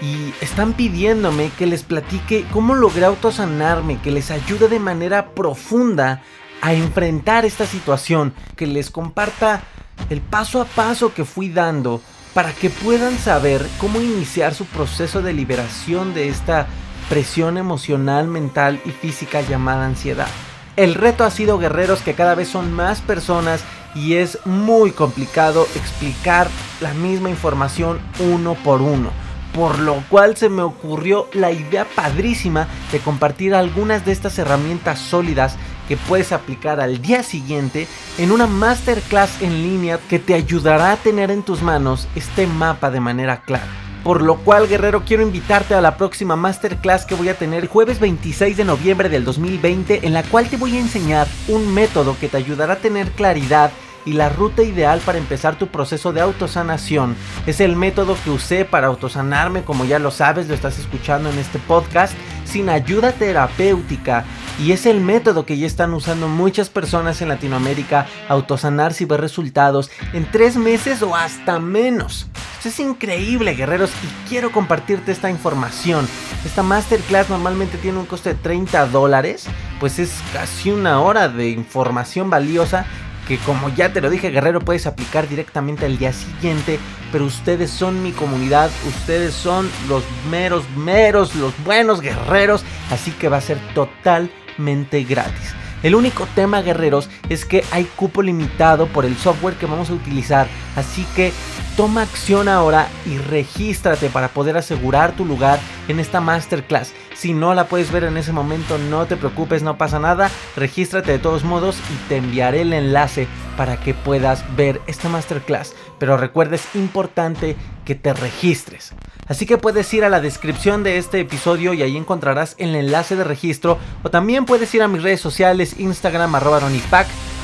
Y 0.00 0.32
están 0.40 0.74
pidiéndome 0.74 1.50
que 1.58 1.66
les 1.66 1.82
platique 1.82 2.44
cómo 2.52 2.74
logré 2.74 3.04
autosanarme, 3.04 3.98
que 4.00 4.10
les 4.10 4.30
ayude 4.30 4.68
de 4.68 4.78
manera 4.78 5.34
profunda 5.34 6.22
a 6.60 6.74
enfrentar 6.74 7.44
esta 7.44 7.66
situación, 7.66 8.34
que 8.56 8.66
les 8.66 8.90
comparta 8.90 9.62
el 10.10 10.20
paso 10.20 10.60
a 10.60 10.64
paso 10.64 11.12
que 11.14 11.24
fui 11.24 11.48
dando 11.48 12.00
para 12.34 12.52
que 12.52 12.70
puedan 12.70 13.18
saber 13.18 13.66
cómo 13.80 14.00
iniciar 14.00 14.54
su 14.54 14.64
proceso 14.66 15.22
de 15.22 15.32
liberación 15.32 16.14
de 16.14 16.28
esta 16.28 16.66
presión 17.08 17.58
emocional, 17.58 18.28
mental 18.28 18.80
y 18.84 18.90
física 18.90 19.40
llamada 19.40 19.86
ansiedad. 19.86 20.28
El 20.76 20.94
reto 20.94 21.24
ha 21.24 21.30
sido 21.30 21.58
guerreros 21.58 22.02
que 22.02 22.14
cada 22.14 22.36
vez 22.36 22.48
son 22.48 22.72
más 22.72 23.00
personas 23.00 23.64
y 23.94 24.14
es 24.14 24.38
muy 24.44 24.92
complicado 24.92 25.66
explicar 25.74 26.48
la 26.80 26.94
misma 26.94 27.30
información 27.30 27.98
uno 28.20 28.54
por 28.54 28.82
uno. 28.82 29.10
Por 29.54 29.78
lo 29.78 30.02
cual 30.08 30.36
se 30.36 30.48
me 30.48 30.62
ocurrió 30.62 31.28
la 31.32 31.50
idea 31.50 31.84
padrísima 31.84 32.68
de 32.92 33.00
compartir 33.00 33.54
algunas 33.54 34.04
de 34.04 34.12
estas 34.12 34.38
herramientas 34.38 34.98
sólidas 34.98 35.56
que 35.88 35.96
puedes 35.96 36.32
aplicar 36.32 36.80
al 36.80 37.00
día 37.00 37.22
siguiente 37.22 37.88
en 38.18 38.30
una 38.30 38.46
masterclass 38.46 39.42
en 39.42 39.62
línea 39.62 39.98
que 40.08 40.18
te 40.18 40.34
ayudará 40.34 40.92
a 40.92 40.96
tener 40.96 41.30
en 41.30 41.42
tus 41.42 41.62
manos 41.62 42.06
este 42.14 42.46
mapa 42.46 42.90
de 42.90 43.00
manera 43.00 43.42
clara. 43.42 43.66
Por 44.04 44.22
lo 44.22 44.36
cual, 44.36 44.68
guerrero, 44.68 45.02
quiero 45.04 45.22
invitarte 45.22 45.74
a 45.74 45.80
la 45.80 45.96
próxima 45.96 46.36
masterclass 46.36 47.04
que 47.04 47.14
voy 47.14 47.28
a 47.28 47.34
tener 47.34 47.66
jueves 47.66 47.98
26 47.98 48.56
de 48.56 48.64
noviembre 48.64 49.08
del 49.08 49.24
2020, 49.24 50.06
en 50.06 50.14
la 50.14 50.22
cual 50.22 50.48
te 50.48 50.56
voy 50.56 50.76
a 50.76 50.80
enseñar 50.80 51.26
un 51.48 51.74
método 51.74 52.16
que 52.18 52.28
te 52.28 52.36
ayudará 52.36 52.74
a 52.74 52.78
tener 52.78 53.10
claridad 53.10 53.70
y 54.04 54.12
la 54.12 54.28
ruta 54.28 54.62
ideal 54.62 55.00
para 55.04 55.18
empezar 55.18 55.58
tu 55.58 55.68
proceso 55.68 56.12
de 56.12 56.20
autosanación. 56.20 57.16
Es 57.46 57.60
el 57.60 57.76
método 57.76 58.16
que 58.24 58.30
usé 58.30 58.64
para 58.64 58.88
autosanarme, 58.88 59.62
como 59.62 59.84
ya 59.84 59.98
lo 59.98 60.10
sabes, 60.10 60.48
lo 60.48 60.54
estás 60.54 60.78
escuchando 60.78 61.30
en 61.30 61.38
este 61.38 61.58
podcast, 61.58 62.14
sin 62.44 62.68
ayuda 62.68 63.12
terapéutica. 63.12 64.24
Y 64.58 64.72
es 64.72 64.86
el 64.86 65.00
método 65.00 65.46
que 65.46 65.56
ya 65.56 65.66
están 65.66 65.94
usando 65.94 66.26
muchas 66.28 66.68
personas 66.68 67.22
en 67.22 67.28
Latinoamérica, 67.28 68.06
autosanarse 68.28 69.04
y 69.04 69.06
ver 69.06 69.20
resultados 69.20 69.90
en 70.12 70.28
tres 70.30 70.56
meses 70.56 71.02
o 71.02 71.14
hasta 71.14 71.58
menos. 71.60 72.26
Es 72.64 72.80
increíble, 72.80 73.54
guerreros, 73.54 73.90
y 74.02 74.28
quiero 74.28 74.50
compartirte 74.50 75.12
esta 75.12 75.30
información. 75.30 76.06
Esta 76.44 76.62
masterclass 76.62 77.30
normalmente 77.30 77.78
tiene 77.78 77.98
un 77.98 78.04
coste 78.04 78.30
de 78.30 78.34
30 78.34 78.86
dólares, 78.88 79.46
pues 79.80 79.98
es 79.98 80.12
casi 80.32 80.70
una 80.70 81.00
hora 81.00 81.28
de 81.28 81.50
información 81.50 82.28
valiosa 82.30 82.84
que 83.28 83.36
como 83.38 83.68
ya 83.68 83.92
te 83.92 84.00
lo 84.00 84.08
dije 84.08 84.30
guerrero 84.30 84.60
puedes 84.60 84.86
aplicar 84.86 85.28
directamente 85.28 85.84
al 85.84 85.98
día 85.98 86.14
siguiente, 86.14 86.80
pero 87.12 87.26
ustedes 87.26 87.70
son 87.70 88.02
mi 88.02 88.12
comunidad, 88.12 88.70
ustedes 88.86 89.34
son 89.34 89.70
los 89.86 90.02
meros, 90.30 90.64
meros, 90.76 91.36
los 91.36 91.52
buenos 91.62 92.00
guerreros, 92.00 92.64
así 92.90 93.10
que 93.12 93.28
va 93.28 93.36
a 93.36 93.42
ser 93.42 93.58
totalmente 93.74 95.04
gratis. 95.04 95.54
El 95.82 95.94
único 95.94 96.26
tema, 96.34 96.62
guerreros, 96.62 97.08
es 97.28 97.44
que 97.44 97.62
hay 97.70 97.84
cupo 97.84 98.22
limitado 98.22 98.88
por 98.88 99.04
el 99.04 99.16
software 99.16 99.54
que 99.54 99.66
vamos 99.66 99.90
a 99.90 99.94
utilizar. 99.94 100.48
Así 100.74 101.06
que 101.14 101.32
toma 101.78 102.02
acción 102.02 102.48
ahora 102.48 102.88
y 103.06 103.18
regístrate 103.18 104.10
para 104.10 104.30
poder 104.30 104.56
asegurar 104.56 105.12
tu 105.12 105.24
lugar 105.24 105.60
en 105.86 106.00
esta 106.00 106.20
masterclass. 106.20 106.92
Si 107.14 107.32
no 107.32 107.54
la 107.54 107.68
puedes 107.68 107.92
ver 107.92 108.02
en 108.02 108.16
ese 108.16 108.32
momento, 108.32 108.78
no 108.78 109.06
te 109.06 109.16
preocupes, 109.16 109.62
no 109.62 109.78
pasa 109.78 110.00
nada. 110.00 110.28
Regístrate 110.56 111.12
de 111.12 111.20
todos 111.20 111.44
modos 111.44 111.78
y 111.94 112.08
te 112.08 112.16
enviaré 112.16 112.62
el 112.62 112.72
enlace 112.72 113.28
para 113.56 113.78
que 113.78 113.94
puedas 113.94 114.44
ver 114.56 114.80
esta 114.88 115.08
masterclass. 115.08 115.76
Pero 116.00 116.16
recuerda, 116.16 116.56
es 116.56 116.74
importante 116.74 117.54
que 117.84 117.94
te 117.94 118.12
registres. 118.12 118.92
Así 119.28 119.46
que 119.46 119.56
puedes 119.56 119.94
ir 119.94 120.02
a 120.04 120.08
la 120.08 120.20
descripción 120.20 120.82
de 120.82 120.98
este 120.98 121.20
episodio 121.20 121.74
y 121.74 121.82
ahí 121.82 121.96
encontrarás 121.96 122.56
el 122.58 122.74
enlace 122.74 123.14
de 123.14 123.22
registro. 123.22 123.78
O 124.02 124.10
también 124.10 124.46
puedes 124.46 124.74
ir 124.74 124.82
a 124.82 124.88
mis 124.88 125.04
redes 125.04 125.20
sociales, 125.20 125.76
Instagram 125.78 126.34
arroba 126.34 126.58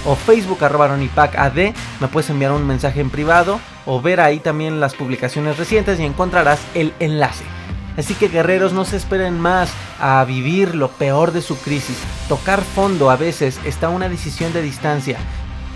o 0.04 0.14
Facebook 0.14 0.64
arroba 0.64 0.86
ad. 0.86 1.56
Me 2.00 2.08
puedes 2.08 2.30
enviar 2.30 2.52
un 2.52 2.66
mensaje 2.66 3.00
en 3.00 3.10
privado 3.10 3.60
o 3.86 4.00
ver 4.00 4.20
ahí 4.20 4.38
también 4.38 4.80
las 4.80 4.94
publicaciones 4.94 5.56
recientes 5.58 6.00
y 6.00 6.04
encontrarás 6.04 6.60
el 6.74 6.92
enlace. 7.00 7.44
Así 7.96 8.14
que 8.14 8.28
guerreros 8.28 8.72
no 8.72 8.84
se 8.84 8.96
esperen 8.96 9.38
más 9.38 9.70
a 10.00 10.24
vivir 10.24 10.74
lo 10.74 10.88
peor 10.90 11.32
de 11.32 11.42
su 11.42 11.56
crisis. 11.58 11.96
Tocar 12.28 12.62
fondo 12.62 13.10
a 13.10 13.16
veces 13.16 13.60
está 13.64 13.88
una 13.88 14.08
decisión 14.08 14.52
de 14.52 14.62
distancia. 14.62 15.18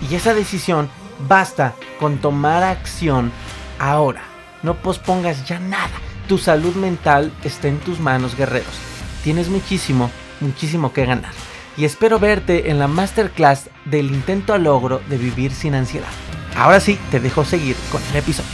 Y 0.09 0.15
esa 0.15 0.33
decisión 0.33 0.89
basta 1.27 1.75
con 1.99 2.17
tomar 2.17 2.63
acción 2.63 3.31
ahora. 3.79 4.21
No 4.63 4.75
pospongas 4.75 5.47
ya 5.47 5.59
nada. 5.59 5.91
Tu 6.27 6.37
salud 6.37 6.75
mental 6.75 7.31
está 7.43 7.69
en 7.69 7.79
tus 7.79 7.99
manos, 7.99 8.35
guerreros. 8.35 8.75
Tienes 9.23 9.49
muchísimo, 9.49 10.11
muchísimo 10.41 10.91
que 10.91 11.05
ganar. 11.05 11.31
Y 11.77 11.85
espero 11.85 12.19
verte 12.19 12.69
en 12.69 12.79
la 12.79 12.87
masterclass 12.87 13.69
del 13.85 14.11
intento 14.11 14.53
a 14.53 14.57
logro 14.57 15.01
de 15.09 15.17
vivir 15.17 15.53
sin 15.53 15.75
ansiedad. 15.75 16.09
Ahora 16.55 16.79
sí, 16.79 16.99
te 17.11 17.19
dejo 17.19 17.45
seguir 17.45 17.75
con 17.91 18.01
el 18.11 18.17
episodio. 18.17 18.49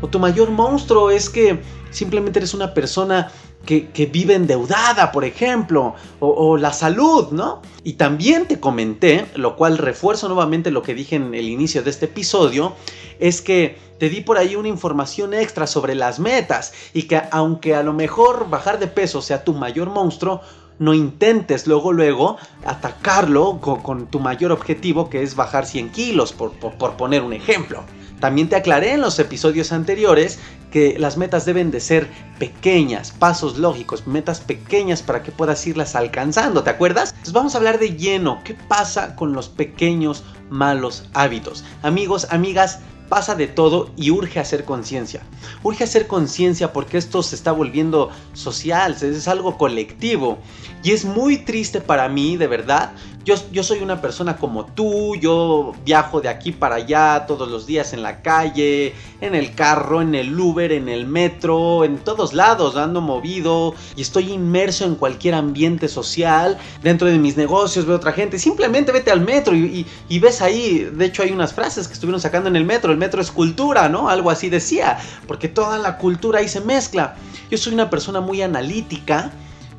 O 0.00 0.08
tu 0.08 0.18
mayor 0.18 0.50
monstruo 0.50 1.10
es 1.10 1.28
que 1.28 1.62
simplemente 1.90 2.38
eres 2.38 2.54
una 2.54 2.72
persona 2.72 3.30
que, 3.64 4.10
vive 4.12 4.34
endeudada, 4.34 5.12
por 5.12 5.24
ejemplo, 5.24 5.94
o, 6.18 6.56
la 6.56 6.72
salud, 6.72 7.28
¿no? 7.30 7.62
Y 7.84 7.94
también 7.94 8.46
te 8.46 8.58
comenté, 8.58 9.26
lo 9.36 9.56
cual 9.56 9.78
refuerzo 9.78 10.28
nuevamente 10.28 10.70
lo 10.70 10.82
que 10.82 10.94
dije 10.94 11.16
en 11.16 11.34
el 11.34 11.48
inicio 11.48 11.82
de 11.82 11.90
este 11.90 12.06
episodio, 12.06 12.74
es 13.18 13.42
que 13.42 13.78
te 13.98 14.08
di 14.08 14.22
por 14.22 14.38
ahí 14.38 14.56
una 14.56 14.68
información 14.68 15.34
extra 15.34 15.66
sobre 15.66 15.94
las 15.94 16.18
metas 16.18 16.72
y 16.94 17.02
que 17.02 17.20
aunque 17.30 17.74
a 17.74 17.82
lo 17.82 17.92
mejor 17.92 18.48
bajar 18.48 18.78
de 18.78 18.86
peso 18.86 19.22
sea 19.22 19.44
tu 19.44 19.52
mayor 19.52 19.90
monstruo, 19.90 20.40
no 20.78 20.94
intentes 20.94 21.66
luego, 21.66 21.92
luego 21.92 22.38
atacarlo 22.64 23.60
con, 23.60 24.06
tu 24.06 24.18
mayor 24.18 24.50
objetivo 24.50 25.10
que 25.10 25.22
es 25.22 25.36
bajar 25.36 25.66
100 25.66 25.90
kilos, 25.90 26.32
por 26.32 26.96
poner 26.96 27.22
un 27.22 27.34
ejemplo. 27.34 27.84
También 28.20 28.50
te 28.50 28.56
aclaré 28.56 28.92
en 28.92 29.00
los 29.00 29.18
episodios 29.18 29.72
anteriores 29.72 30.38
que 30.70 30.98
las 30.98 31.16
metas 31.16 31.44
deben 31.44 31.70
de 31.70 31.80
ser 31.80 32.08
pequeñas, 32.38 33.10
pasos 33.10 33.58
lógicos, 33.58 34.06
metas 34.06 34.40
pequeñas 34.40 35.02
para 35.02 35.22
que 35.22 35.32
puedas 35.32 35.66
irlas 35.66 35.94
alcanzando, 35.94 36.62
¿te 36.62 36.70
acuerdas? 36.70 37.10
Entonces 37.10 37.34
vamos 37.34 37.54
a 37.54 37.58
hablar 37.58 37.78
de 37.78 37.96
lleno, 37.96 38.40
¿qué 38.44 38.54
pasa 38.54 39.16
con 39.16 39.32
los 39.32 39.48
pequeños 39.48 40.24
malos 40.48 41.08
hábitos? 41.12 41.64
Amigos, 41.82 42.26
amigas, 42.30 42.80
pasa 43.10 43.34
de 43.34 43.48
todo 43.48 43.90
y 43.96 44.10
urge 44.10 44.38
hacer 44.38 44.64
conciencia. 44.64 45.20
Urge 45.62 45.84
hacer 45.84 46.06
conciencia 46.06 46.72
porque 46.72 46.96
esto 46.96 47.22
se 47.22 47.34
está 47.34 47.52
volviendo 47.52 48.10
social, 48.32 48.96
es 49.02 49.28
algo 49.28 49.58
colectivo. 49.58 50.38
Y 50.82 50.92
es 50.92 51.04
muy 51.04 51.38
triste 51.38 51.80
para 51.82 52.08
mí, 52.08 52.36
de 52.38 52.46
verdad, 52.46 52.92
yo, 53.24 53.62
soy 53.62 53.80
una 53.80 54.00
persona 54.00 54.36
como 54.36 54.64
tú, 54.64 55.14
yo 55.16 55.74
viajo 55.84 56.20
de 56.20 56.28
aquí 56.28 56.52
para 56.52 56.76
allá 56.76 57.26
todos 57.26 57.48
los 57.50 57.66
días 57.66 57.92
en 57.92 58.02
la 58.02 58.22
calle, 58.22 58.94
en 59.20 59.34
el 59.34 59.54
carro, 59.54 60.00
en 60.00 60.14
el 60.14 60.38
Uber, 60.38 60.72
en 60.72 60.88
el 60.88 61.06
metro, 61.06 61.84
en 61.84 61.98
todos 61.98 62.32
lados, 62.32 62.76
ando 62.76 63.00
movido 63.00 63.74
y 63.94 64.02
estoy 64.02 64.32
inmerso 64.32 64.84
en 64.84 64.94
cualquier 64.94 65.34
ambiente 65.34 65.88
social. 65.88 66.56
Dentro 66.82 67.08
de 67.08 67.18
mis 67.18 67.36
negocios 67.36 67.84
veo 67.84 67.96
otra 67.96 68.12
gente, 68.12 68.38
simplemente 68.38 68.90
vete 68.90 69.10
al 69.10 69.20
metro 69.20 69.54
y, 69.54 69.86
y 70.08 70.18
ves 70.18 70.40
ahí, 70.40 70.90
de 70.90 71.04
hecho 71.04 71.22
hay 71.22 71.30
unas 71.30 71.52
frases 71.52 71.86
que 71.88 71.94
estuvieron 71.94 72.20
sacando 72.20 72.48
en 72.48 72.56
el 72.56 72.64
metro, 72.64 72.90
el 72.90 72.98
metro 72.98 73.20
es 73.20 73.30
cultura, 73.30 73.88
¿no? 73.88 74.08
Algo 74.08 74.30
así 74.30 74.48
decía, 74.48 74.98
porque 75.26 75.48
toda 75.48 75.78
la 75.78 75.98
cultura 75.98 76.38
ahí 76.38 76.48
se 76.48 76.60
mezcla. 76.60 77.16
Yo 77.50 77.58
soy 77.58 77.74
una 77.74 77.90
persona 77.90 78.20
muy 78.20 78.40
analítica 78.40 79.30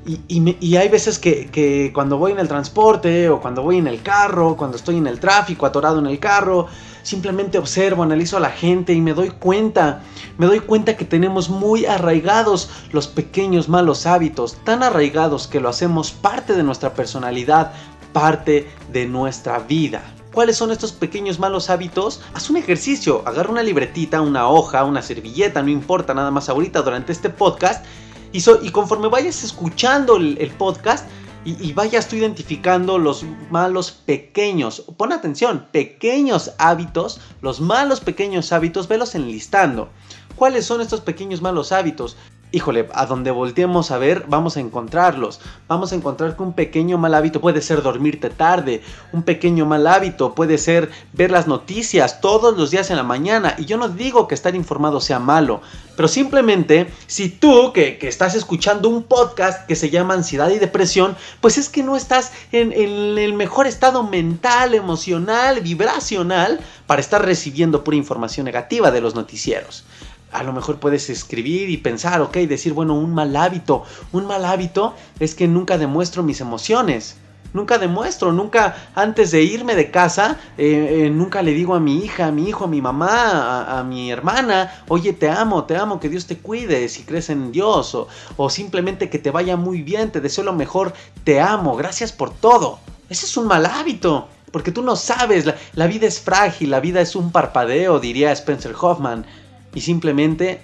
y, 0.05 0.75
hay 0.77 0.89
veces 0.89 1.20
que, 1.20 1.91
cuando 1.93 2.17
voy 2.17 2.31
en 2.31 2.39
el 2.39 2.48
transporte 2.48 3.29
o 3.29 3.39
cuando 3.39 3.62
voy 3.62 3.77
en 3.77 3.88
el 3.88 4.01
carro, 4.01 4.58
cuando 4.58 4.77
estoy 4.77 4.98
en 4.98 5.05
el 5.05 5.20
tráfico, 5.20 5.65
atorado 5.65 6.00
en 6.00 6.08
el 6.08 6.20
carro, 6.20 6.67
simplemente 7.03 7.60
observo, 7.60 8.01
analizo 8.01 8.38
a 8.38 8.39
la 8.39 8.50
gente 8.50 8.93
y 8.93 9.01
me 9.01 9.13
doy 9.13 9.29
cuenta, 9.29 10.01
me 10.39 10.48
doy 10.48 10.60
cuenta 10.60 10.98
que 10.98 11.05
tenemos 11.05 11.50
muy 11.50 11.86
arraigados 11.86 12.70
los 12.91 13.08
pequeños 13.08 13.70
malos 13.70 14.08
hábitos, 14.08 14.58
tan 14.63 14.81
arraigados 14.81 15.48
que 15.48 15.60
lo 15.60 15.70
hacemos 15.70 16.12
parte 16.12 16.53
de 16.53 16.63
nuestra 16.63 16.93
personalidad, 16.93 17.74
parte 18.12 18.67
de 18.91 19.05
nuestra 19.05 19.60
vida. 19.60 20.01
¿Cuáles 20.34 20.55
son 20.55 20.72
estos 20.72 20.93
pequeños 20.93 21.39
malos 21.39 21.70
hábitos? 21.70 22.22
Haz 22.34 22.50
un 22.50 22.58
ejercicio, 22.58 23.22
agarra 23.25 23.51
una 23.51 23.63
libretita, 23.63 24.22
una 24.22 24.48
hoja, 24.48 24.84
una 24.86 25.01
servilleta, 25.01 25.62
no 25.62 25.70
importa 25.70 26.13
nada 26.13 26.31
más 26.31 26.48
ahorita 26.50 26.81
durante 26.81 27.12
este 27.12 27.29
podcast 27.29 27.86
y, 28.31 28.69
conforme 28.71 29.07
vayas 29.07 29.43
escuchando 29.43 30.15
el, 30.17 30.51
podcast 30.57 31.07
y, 31.43 31.73
vayas 31.73 32.07
tú 32.07 32.15
identificando 32.15 32.97
los 32.97 33.23
malos 33.50 33.91
pequeños, 33.91 34.83
pon 34.97 35.11
atención, 35.11 35.67
pequeños 35.71 36.51
hábitos, 36.57 37.19
los 37.41 37.59
malos 37.59 38.00
pequeños 38.00 38.51
hábitos, 38.51 38.88
velos 38.88 39.15
enlistando. 39.15 39.89
¿Cuáles 40.35 40.65
son 40.65 40.81
estos 40.81 41.01
pequeños 41.01 41.41
malos 41.41 41.71
hábitos? 41.71 42.15
Híjole, 42.51 42.89
a 42.93 43.05
donde 43.05 43.31
volteemos 43.31 43.91
a 43.91 43.98
ver, 43.98 44.25
vamos 44.27 44.58
a 44.58 44.60
encontrarlos. 44.60 45.39
Vamos 45.67 45.91
a 45.91 45.96
encontrar 45.96 46.36
que 46.36 46.43
un 46.43 46.53
pequeño 46.53 46.98
mal 46.98 47.13
hábito 47.13 47.39
puede 47.39 47.62
ser 47.62 47.81
dormirte 47.81 48.29
tarde, 48.29 48.81
un 49.13 49.24
pequeño 49.24 49.65
mal 49.65 49.88
hábito 49.88 50.36
puede 50.36 50.58
ser 50.58 50.89
ver 51.13 51.31
las 51.31 51.48
noticias 51.48 52.20
todos 52.20 52.58
los 52.58 52.72
días 52.72 52.89
en 52.89 52.98
la 52.98 53.03
mañana. 53.03 53.55
Y 53.58 53.65
yo 53.65 53.77
no 53.77 53.88
digo 53.88 54.27
que 54.27 54.36
estar 54.36 54.55
informado 54.55 55.00
sea 55.00 55.20
malo, 55.20 55.62
pero 55.96 56.08
simplemente 56.08 56.91
si 57.08 57.29
tú 57.29 57.72
que, 57.74 57.98
estás 58.01 58.36
escuchando 58.36 58.89
un 58.89 59.03
podcast 59.03 59.65
que 59.67 59.75
se 59.75 59.89
llama 59.89 60.13
ansiedad 60.13 60.50
y 60.50 60.60
depresión, 60.60 61.15
pues 61.39 61.58
es 61.58 61.70
que 61.70 61.84
no 61.84 61.96
estás 61.96 62.31
en, 62.51 62.74
en 62.74 63.17
el 63.17 63.34
mejor 63.34 63.67
estado 63.67 64.03
mental, 64.03 64.74
emocional, 64.74 65.62
vibracional 65.62 66.60
para 66.88 67.01
estar 67.01 67.24
recibiendo 67.24 67.84
pura 67.84 67.98
información 67.98 68.46
negativa 68.46 68.91
de 68.91 69.01
los 69.01 69.15
noticieros 69.15 69.86
a 70.31 70.43
lo 70.43 70.53
mejor 70.53 70.79
puedes 70.79 71.09
escribir 71.09 71.69
y 71.69 71.77
pensar, 71.77 72.21
ok, 72.21 72.38
decir, 72.38 72.73
bueno, 72.73 72.95
un 72.95 73.13
mal 73.13 73.35
hábito. 73.35 73.83
Un 74.11 74.25
mal 74.27 74.45
hábito 74.45 74.95
es 75.19 75.35
que 75.35 75.47
nunca 75.47 75.77
demuestro 75.77 76.23
mis 76.23 76.41
emociones. 76.41 77.17
Nunca 77.53 77.77
demuestro, 77.77 78.31
nunca 78.31 78.77
antes 78.95 79.31
de 79.31 79.43
irme 79.43 79.75
de 79.75 79.91
casa, 79.91 80.38
eh, 80.57 81.05
eh, 81.05 81.09
nunca 81.09 81.41
le 81.41 81.51
digo 81.51 81.75
a 81.75 81.81
mi 81.81 81.97
hija, 81.97 82.27
a 82.27 82.31
mi 82.31 82.47
hijo, 82.47 82.63
a 82.63 82.67
mi 82.67 82.81
mamá, 82.81 83.77
a, 83.77 83.83
mi 83.83 84.09
hermana, 84.09 84.83
oye, 84.88 85.11
te 85.11 85.29
amo, 85.29 85.65
te 85.65 85.75
amo, 85.75 86.00
que 86.00 86.07
Dios 86.07 86.27
te 86.27 86.38
cuide, 86.38 86.88
si 86.88 87.03
crees 87.03 87.29
en 87.29 87.51
Dios, 87.51 87.93
o, 87.93 88.07
o 88.38 88.50
simplemente 88.50 89.09
que 89.09 89.19
te 89.19 89.31
vaya 89.31 89.57
muy 89.57 89.81
bien, 89.81 90.11
te 90.11 90.21
deseo 90.21 90.45
lo 90.45 90.53
mejor, 90.53 90.93
te 91.25 91.41
amo, 91.41 91.75
gracias 91.75 92.13
por 92.13 92.33
todo. 92.33 92.79
Ese 93.09 93.25
es 93.25 93.35
un 93.35 93.47
mal 93.47 93.65
hábito. 93.65 94.29
Porque 94.51 94.73
tú 94.73 94.81
no 94.81 94.97
sabes, 94.97 95.45
la, 95.45 95.55
la 95.75 95.88
vida 95.88 96.07
es 96.07 96.19
frágil, 96.19 96.71
la 96.71 96.81
vida 96.81 97.00
es 97.00 97.15
un 97.15 97.31
parpadeo, 97.31 98.00
diría 98.00 98.33
Spencer 98.33 98.75
Hoffman 98.79 99.25
y 99.74 99.82
simplemente 99.82 100.62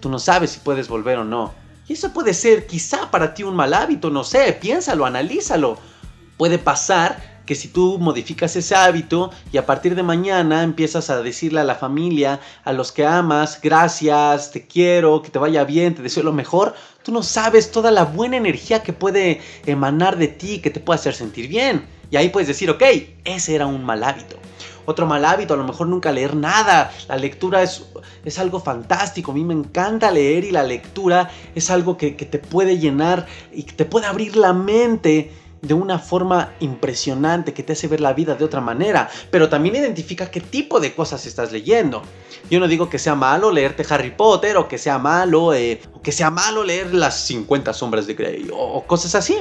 tú 0.00 0.08
no 0.08 0.18
sabes 0.18 0.50
si 0.50 0.60
puedes 0.60 0.88
volver 0.88 1.18
o 1.18 1.24
no. 1.24 1.52
Y 1.88 1.94
eso 1.94 2.12
puede 2.12 2.34
ser 2.34 2.66
quizá 2.66 3.10
para 3.10 3.34
ti 3.34 3.42
un 3.42 3.56
mal 3.56 3.72
hábito, 3.72 4.10
no 4.10 4.24
sé, 4.24 4.52
piénsalo, 4.60 5.06
analízalo. 5.06 5.78
Puede 6.36 6.58
pasar 6.58 7.38
que 7.48 7.54
si 7.54 7.68
tú 7.68 7.98
modificas 7.98 8.54
ese 8.56 8.74
hábito 8.74 9.30
y 9.50 9.56
a 9.56 9.64
partir 9.64 9.94
de 9.94 10.02
mañana 10.02 10.62
empiezas 10.62 11.08
a 11.08 11.22
decirle 11.22 11.60
a 11.60 11.64
la 11.64 11.76
familia, 11.76 12.40
a 12.62 12.74
los 12.74 12.92
que 12.92 13.06
amas, 13.06 13.58
gracias, 13.62 14.50
te 14.50 14.66
quiero, 14.66 15.22
que 15.22 15.30
te 15.30 15.38
vaya 15.38 15.64
bien, 15.64 15.94
te 15.94 16.02
deseo 16.02 16.24
lo 16.24 16.34
mejor, 16.34 16.74
tú 17.02 17.10
no 17.10 17.22
sabes 17.22 17.70
toda 17.70 17.90
la 17.90 18.04
buena 18.04 18.36
energía 18.36 18.82
que 18.82 18.92
puede 18.92 19.40
emanar 19.64 20.18
de 20.18 20.28
ti, 20.28 20.58
que 20.60 20.68
te 20.68 20.78
puede 20.78 21.00
hacer 21.00 21.14
sentir 21.14 21.48
bien. 21.48 21.86
Y 22.10 22.16
ahí 22.16 22.28
puedes 22.28 22.48
decir, 22.48 22.68
ok, 22.68 22.82
ese 23.24 23.54
era 23.54 23.66
un 23.66 23.82
mal 23.82 24.04
hábito. 24.04 24.36
Otro 24.88 25.04
mal 25.04 25.22
hábito, 25.26 25.52
a 25.52 25.58
lo 25.58 25.64
mejor 25.64 25.86
nunca 25.86 26.10
leer 26.12 26.34
nada. 26.34 26.90
La 27.08 27.18
lectura 27.18 27.62
es, 27.62 27.84
es 28.24 28.38
algo 28.38 28.58
fantástico. 28.58 29.32
A 29.32 29.34
mí 29.34 29.44
me 29.44 29.52
encanta 29.52 30.10
leer 30.10 30.44
y 30.44 30.50
la 30.50 30.62
lectura 30.62 31.28
es 31.54 31.68
algo 31.68 31.98
que, 31.98 32.16
que 32.16 32.24
te 32.24 32.38
puede 32.38 32.78
llenar 32.78 33.26
y 33.52 33.64
te 33.64 33.84
puede 33.84 34.06
abrir 34.06 34.34
la 34.34 34.54
mente 34.54 35.30
de 35.60 35.74
una 35.74 35.98
forma 35.98 36.54
impresionante 36.60 37.52
que 37.52 37.62
te 37.62 37.74
hace 37.74 37.86
ver 37.86 38.00
la 38.00 38.14
vida 38.14 38.34
de 38.34 38.46
otra 38.46 38.62
manera, 38.62 39.10
pero 39.30 39.50
también 39.50 39.76
identifica 39.76 40.30
qué 40.30 40.40
tipo 40.40 40.80
de 40.80 40.94
cosas 40.94 41.26
estás 41.26 41.52
leyendo. 41.52 42.00
Yo 42.50 42.58
no 42.58 42.66
digo 42.66 42.88
que 42.88 42.98
sea 42.98 43.14
malo 43.14 43.52
leerte 43.52 43.84
Harry 43.90 44.12
Potter 44.12 44.56
o 44.56 44.68
que 44.68 44.78
sea 44.78 44.98
malo, 44.98 45.52
eh, 45.52 45.82
o 45.92 46.00
que 46.00 46.12
sea 46.12 46.30
malo 46.30 46.64
leer 46.64 46.94
las 46.94 47.20
50 47.26 47.74
sombras 47.74 48.06
de 48.06 48.14
Grey 48.14 48.48
o 48.54 48.84
cosas 48.86 49.14
así, 49.14 49.36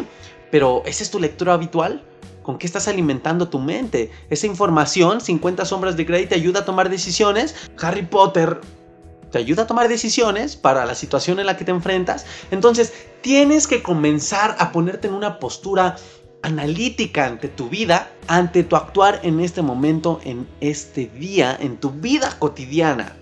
pero 0.51 0.83
¿esa 0.85 1.03
es 1.03 1.09
tu 1.09 1.21
lectura 1.21 1.53
habitual? 1.53 2.03
¿Con 2.47 2.57
qué 2.57 2.65
estás 2.65 2.87
alimentando 2.87 3.49
tu 3.49 3.59
mente? 3.59 4.09
Esa 4.29 4.47
información, 4.47 5.19
50 5.19 5.65
sombras 5.65 5.97
de 5.97 6.05
Grey, 6.05 6.27
te 6.27 6.35
ayuda 6.35 6.61
a 6.61 6.65
tomar 6.65 6.89
decisiones. 6.89 7.53
Harry 7.77 8.03
Potter 8.03 8.61
te 9.33 9.39
ayuda 9.39 9.63
a 9.63 9.67
tomar 9.67 9.89
decisiones 9.89 10.55
para 10.55 10.85
la 10.85 10.95
situación 10.95 11.41
en 11.41 11.45
la 11.45 11.57
que 11.57 11.65
te 11.65 11.71
enfrentas. 11.71 12.25
Entonces, 12.49 12.93
tienes 13.19 13.67
que 13.67 13.83
comenzar 13.83 14.55
a 14.59 14.71
ponerte 14.71 15.09
en 15.09 15.15
una 15.15 15.39
postura 15.39 15.97
analítica 16.41 17.25
ante 17.25 17.49
tu 17.49 17.67
vida, 17.67 18.13
ante 18.29 18.63
tu 18.63 18.77
actuar 18.77 19.19
en 19.23 19.41
este 19.41 19.61
momento, 19.61 20.21
en 20.23 20.47
este 20.61 21.07
día, 21.07 21.57
en 21.59 21.75
tu 21.75 21.91
vida 21.91 22.39
cotidiana. 22.39 23.17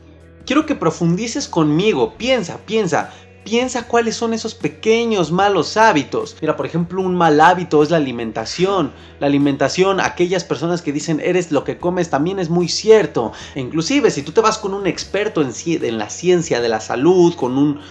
Quiero 0.46 0.68
que 0.68 0.76
profundices 0.76 1.48
conmigo, 1.48 2.14
piensa, 2.20 2.60
piensa, 2.68 3.12
Piensa 3.46 3.88
cuáles 3.88 4.16
son 4.16 4.34
esos 4.34 4.56
pequeños 4.56 5.32
malos 5.32 5.78
hábitos. 5.78 6.36
Mira, 6.42 6.58
por 6.58 6.66
ejemplo, 6.66 7.00
un 7.00 7.16
mal 7.16 7.40
hábito 7.40 7.84
es 7.84 7.92
la 7.92 7.98
alimentación. 7.98 8.92
La 9.20 9.28
alimentación, 9.28 10.00
aquellas 10.00 10.44
personas 10.44 10.82
que 10.82 10.92
dicen 10.92 11.20
eres 11.20 11.52
lo 11.52 11.64
que 11.64 11.78
comes, 11.78 12.10
también 12.10 12.40
es 12.40 12.50
muy 12.50 12.68
cierto. 12.68 13.34
E 13.54 13.62
inclusive, 13.62 14.10
si 14.10 14.24
tú 14.24 14.32
te 14.32 14.42
vas 14.42 14.58
con 14.58 14.74
un 14.74 14.88
experto 14.88 15.44
en, 15.44 15.52
en 15.64 15.98
la 16.00 16.10
ciencia 16.10 16.60
de 16.60 16.70
la 16.70 16.82
salud, 16.82 17.36
con 17.36 17.56
un 17.60 17.82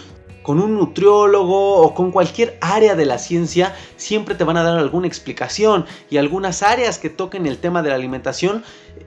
con 0.44 0.61
un 0.61 0.74
nutriólogo 0.74 1.78
o 1.78 1.94
con 1.94 2.12
cualquier 2.12 2.59
área 2.61 2.94
de 2.94 3.07
la 3.07 3.18
ciencia, 3.18 3.74
siempre 3.96 4.35
te 4.35 4.44
van 4.44 4.59
a 4.59 4.62
dar 4.62 4.78
alguna 4.78 5.07
explicación 5.07 5.87
y 6.11 6.18
algunas 6.18 6.62
áreas 6.62 6.98
que 6.98 7.09
toquen 7.09 7.46
el 7.46 7.57
tema 7.57 7.83
de 7.83 7.88
la 7.88 7.94
alimentación 7.94 8.62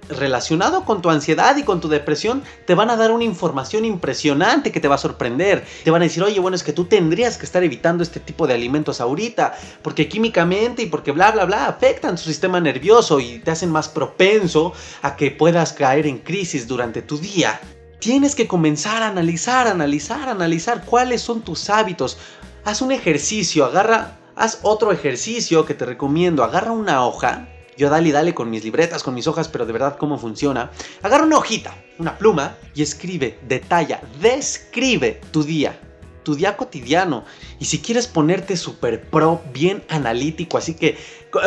relacionado 0.09 0.83
con 0.83 1.03
tu 1.03 1.11
ansiedad 1.11 1.55
y 1.55 1.63
con 1.63 1.79
tu 1.79 1.89
depresión, 1.89 2.41
te 2.65 2.73
van 2.73 2.89
a 2.89 2.95
dar 2.95 3.11
una 3.11 3.23
información 3.23 3.85
impresionante 3.85 4.71
que 4.71 4.79
te 4.79 4.87
va 4.87 4.95
a 4.95 4.97
sorprender. 4.97 5.63
Te 5.83 5.91
van 5.91 6.01
a 6.01 6.05
decir, 6.05 6.23
oye, 6.23 6.39
bueno, 6.39 6.55
es 6.55 6.63
que 6.63 6.73
tú 6.73 6.85
tendrías 6.85 7.37
que 7.37 7.45
estar 7.45 7.63
evitando 7.63 8.01
este 8.01 8.19
tipo 8.19 8.47
de 8.47 8.55
alimentos 8.55 8.99
ahorita, 8.99 9.55
porque 9.83 10.09
químicamente 10.09 10.81
y 10.81 10.85
porque 10.87 11.11
bla, 11.11 11.31
bla, 11.31 11.45
bla, 11.45 11.67
afectan 11.67 12.15
tu 12.15 12.23
sistema 12.23 12.59
nervioso 12.59 13.19
y 13.19 13.37
te 13.39 13.51
hacen 13.51 13.71
más 13.71 13.89
propenso 13.89 14.73
a 15.03 15.15
que 15.15 15.29
puedas 15.29 15.71
caer 15.73 16.07
en 16.07 16.17
crisis 16.17 16.67
durante 16.67 17.03
tu 17.03 17.19
día. 17.19 17.59
Tienes 17.99 18.35
que 18.35 18.47
comenzar 18.47 19.01
a 19.01 19.07
analizar, 19.07 19.67
analizar, 19.67 20.29
analizar 20.29 20.85
cuáles 20.85 21.21
son 21.21 21.41
tus 21.41 21.69
hábitos. 21.69 22.17
Haz 22.63 22.81
un 22.81 22.91
ejercicio, 22.91 23.65
agarra, 23.65 24.19
haz 24.35 24.59
otro 24.61 24.91
ejercicio 24.91 25.65
que 25.65 25.73
te 25.73 25.85
recomiendo. 25.85 26.43
Agarra 26.43 26.71
una 26.71 27.05
hoja. 27.05 27.47
Yo 27.75 27.89
dale 27.89 28.09
y 28.09 28.11
dale 28.11 28.33
con 28.33 28.49
mis 28.49 28.63
libretas, 28.63 29.03
con 29.03 29.13
mis 29.15 29.27
hojas, 29.27 29.47
pero 29.47 29.65
de 29.65 29.73
verdad 29.73 29.97
cómo 29.97 30.17
funciona. 30.19 30.71
Agarra 31.01 31.23
una 31.23 31.37
hojita, 31.37 31.75
una 31.97 32.17
pluma 32.17 32.55
y 32.75 32.83
escribe, 32.83 33.39
detalla, 33.47 34.01
describe 34.21 35.21
tu 35.31 35.43
día 35.43 35.79
tu 36.27 36.35
día 36.35 36.57
cotidiano. 36.57 37.23
Y 37.57 37.65
si 37.65 37.79
quieres 37.79 38.05
ponerte 38.05 38.57
súper 38.57 39.09
pro, 39.09 39.41
bien 39.53 39.81
analítico, 39.87 40.57
así 40.57 40.73
que 40.73 40.97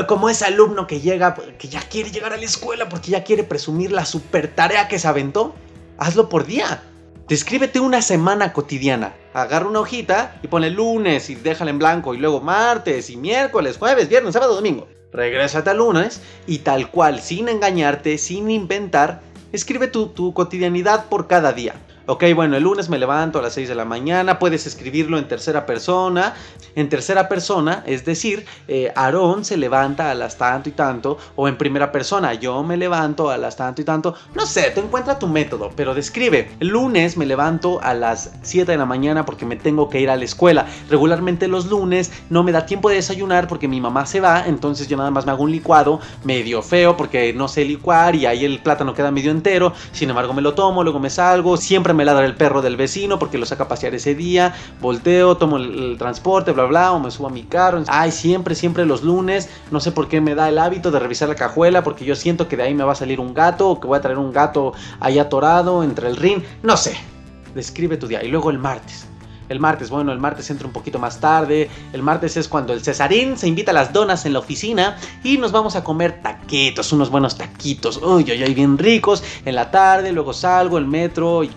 como 0.08 0.30
ese 0.30 0.46
alumno 0.46 0.86
que 0.86 1.02
llega, 1.02 1.34
que 1.34 1.68
ya 1.68 1.82
quiere 1.82 2.10
llegar 2.10 2.32
a 2.32 2.38
la 2.38 2.46
escuela 2.46 2.88
porque 2.88 3.10
ya 3.10 3.22
quiere 3.22 3.44
presumir 3.44 3.92
la 3.92 4.06
super 4.06 4.48
tarea 4.54 4.88
que 4.88 4.98
se 4.98 5.06
aventó, 5.06 5.54
hazlo 6.00 6.28
por 6.28 6.46
día. 6.46 6.82
Descríbete 7.28 7.78
una 7.78 8.02
semana 8.02 8.52
cotidiana. 8.52 9.14
Agarra 9.32 9.68
una 9.68 9.80
hojita 9.80 10.40
y 10.42 10.48
pone 10.48 10.70
lunes 10.70 11.30
y 11.30 11.36
déjala 11.36 11.70
en 11.70 11.78
blanco 11.78 12.14
y 12.14 12.18
luego 12.18 12.40
martes 12.40 13.08
y 13.10 13.16
miércoles, 13.16 13.76
jueves, 13.78 14.08
viernes, 14.08 14.32
sábado, 14.32 14.56
domingo. 14.56 14.88
Regrésate 15.12 15.70
al 15.70 15.76
lunes 15.76 16.20
y 16.46 16.58
tal 16.58 16.90
cual, 16.90 17.20
sin 17.20 17.48
engañarte, 17.48 18.18
sin 18.18 18.50
inventar, 18.50 19.20
escribe 19.52 19.86
tu, 19.86 20.08
tu 20.08 20.34
cotidianidad 20.34 21.06
por 21.08 21.28
cada 21.28 21.52
día. 21.52 21.74
Ok, 22.10 22.24
bueno, 22.34 22.56
el 22.56 22.64
lunes 22.64 22.88
me 22.88 22.98
levanto 22.98 23.38
a 23.38 23.42
las 23.42 23.52
6 23.52 23.68
de 23.68 23.76
la 23.76 23.84
mañana, 23.84 24.40
puedes 24.40 24.66
escribirlo 24.66 25.16
en 25.16 25.28
tercera 25.28 25.64
persona. 25.64 26.34
En 26.74 26.88
tercera 26.88 27.28
persona, 27.28 27.84
es 27.86 28.04
decir, 28.04 28.46
eh, 28.66 28.92
Aarón 28.96 29.44
se 29.44 29.56
levanta 29.56 30.10
a 30.10 30.14
las 30.16 30.36
tanto 30.36 30.68
y 30.68 30.72
tanto, 30.72 31.18
o 31.36 31.46
en 31.46 31.56
primera 31.56 31.92
persona, 31.92 32.34
yo 32.34 32.64
me 32.64 32.76
levanto 32.76 33.30
a 33.30 33.38
las 33.38 33.54
tanto 33.56 33.82
y 33.82 33.84
tanto. 33.84 34.16
No 34.34 34.44
sé, 34.44 34.70
te 34.70 34.80
encuentra 34.80 35.20
tu 35.20 35.28
método, 35.28 35.70
pero 35.76 35.94
describe. 35.94 36.50
El 36.58 36.68
lunes 36.68 37.16
me 37.16 37.26
levanto 37.26 37.80
a 37.80 37.94
las 37.94 38.32
7 38.42 38.72
de 38.72 38.78
la 38.78 38.86
mañana 38.86 39.24
porque 39.24 39.46
me 39.46 39.54
tengo 39.54 39.88
que 39.88 40.00
ir 40.00 40.10
a 40.10 40.16
la 40.16 40.24
escuela. 40.24 40.66
Regularmente 40.88 41.46
los 41.46 41.66
lunes 41.66 42.10
no 42.28 42.42
me 42.42 42.50
da 42.50 42.66
tiempo 42.66 42.88
de 42.88 42.96
desayunar 42.96 43.46
porque 43.46 43.68
mi 43.68 43.80
mamá 43.80 44.04
se 44.06 44.20
va, 44.20 44.46
entonces 44.48 44.88
yo 44.88 44.96
nada 44.96 45.12
más 45.12 45.26
me 45.26 45.32
hago 45.32 45.44
un 45.44 45.52
licuado 45.52 46.00
medio 46.24 46.60
feo 46.62 46.96
porque 46.96 47.32
no 47.32 47.46
sé 47.46 47.64
licuar 47.64 48.16
y 48.16 48.26
ahí 48.26 48.44
el 48.44 48.58
plátano 48.58 48.94
queda 48.94 49.12
medio 49.12 49.30
entero. 49.30 49.72
Sin 49.92 50.10
embargo, 50.10 50.34
me 50.34 50.42
lo 50.42 50.54
tomo, 50.54 50.82
luego 50.82 50.98
me 50.98 51.10
salgo, 51.10 51.56
siempre 51.56 51.94
me 51.94 51.99
me 52.00 52.06
ladra 52.06 52.24
el 52.24 52.34
perro 52.34 52.62
del 52.62 52.78
vecino 52.78 53.18
porque 53.18 53.36
lo 53.36 53.44
saca 53.44 53.64
a 53.64 53.68
pasear 53.68 53.94
ese 53.94 54.14
día, 54.14 54.54
volteo, 54.80 55.36
tomo 55.36 55.58
el, 55.58 55.96
transporte, 55.98 56.52
bla, 56.52 56.64
bla, 56.64 56.92
o 56.92 56.98
me 56.98 57.10
subo 57.10 57.26
a 57.26 57.30
mi 57.30 57.42
carro. 57.42 57.82
Ay, 57.88 58.10
siempre, 58.10 58.54
siempre 58.54 58.86
los 58.86 59.02
lunes, 59.02 59.50
no 59.70 59.80
sé 59.80 59.92
por 59.92 60.08
qué 60.08 60.22
me 60.22 60.34
da 60.34 60.48
el 60.48 60.58
hábito 60.58 60.90
de 60.90 60.98
revisar 60.98 61.28
la 61.28 61.34
cajuela 61.34 61.82
porque 61.82 62.06
yo 62.06 62.16
siento 62.16 62.48
que 62.48 62.56
de 62.56 62.62
ahí 62.62 62.72
me 62.72 62.84
va 62.84 62.92
a 62.92 62.94
salir 62.94 63.20
un 63.20 63.34
gato 63.34 63.68
o 63.68 63.80
que 63.80 63.86
voy 63.86 63.98
a 63.98 64.00
traer 64.00 64.16
un 64.16 64.32
gato 64.32 64.72
ahí 64.98 65.18
atorado 65.18 65.84
entre 65.84 66.08
el 66.08 66.16
ring, 66.16 66.42
no 66.62 66.78
sé. 66.78 66.96
Describe 67.54 67.98
tu 67.98 68.06
día. 68.06 68.24
Y 68.24 68.28
luego 68.28 68.48
el 68.48 68.58
martes. 68.58 69.09
El 69.50 69.58
martes, 69.58 69.90
bueno, 69.90 70.12
el 70.12 70.20
martes 70.20 70.48
entra 70.48 70.68
un 70.68 70.72
poquito 70.72 71.00
más 71.00 71.18
tarde. 71.18 71.68
El 71.92 72.04
martes 72.04 72.36
es 72.36 72.46
cuando 72.46 72.72
el 72.72 72.82
Cesarín 72.82 73.36
se 73.36 73.48
invita 73.48 73.72
a 73.72 73.74
las 73.74 73.92
donas 73.92 74.24
en 74.24 74.32
la 74.32 74.38
oficina 74.38 74.96
y 75.24 75.38
nos 75.38 75.50
vamos 75.50 75.74
a 75.74 75.82
comer 75.82 76.22
taquitos, 76.22 76.92
unos 76.92 77.10
buenos 77.10 77.36
taquitos. 77.36 77.96
Uy, 77.96 78.24
uy, 78.30 78.44
uy, 78.44 78.54
bien 78.54 78.78
ricos. 78.78 79.24
En 79.44 79.56
la 79.56 79.72
tarde, 79.72 80.12
luego 80.12 80.32
salgo, 80.32 80.78
el 80.78 80.86
metro 80.86 81.42
y 81.42 81.50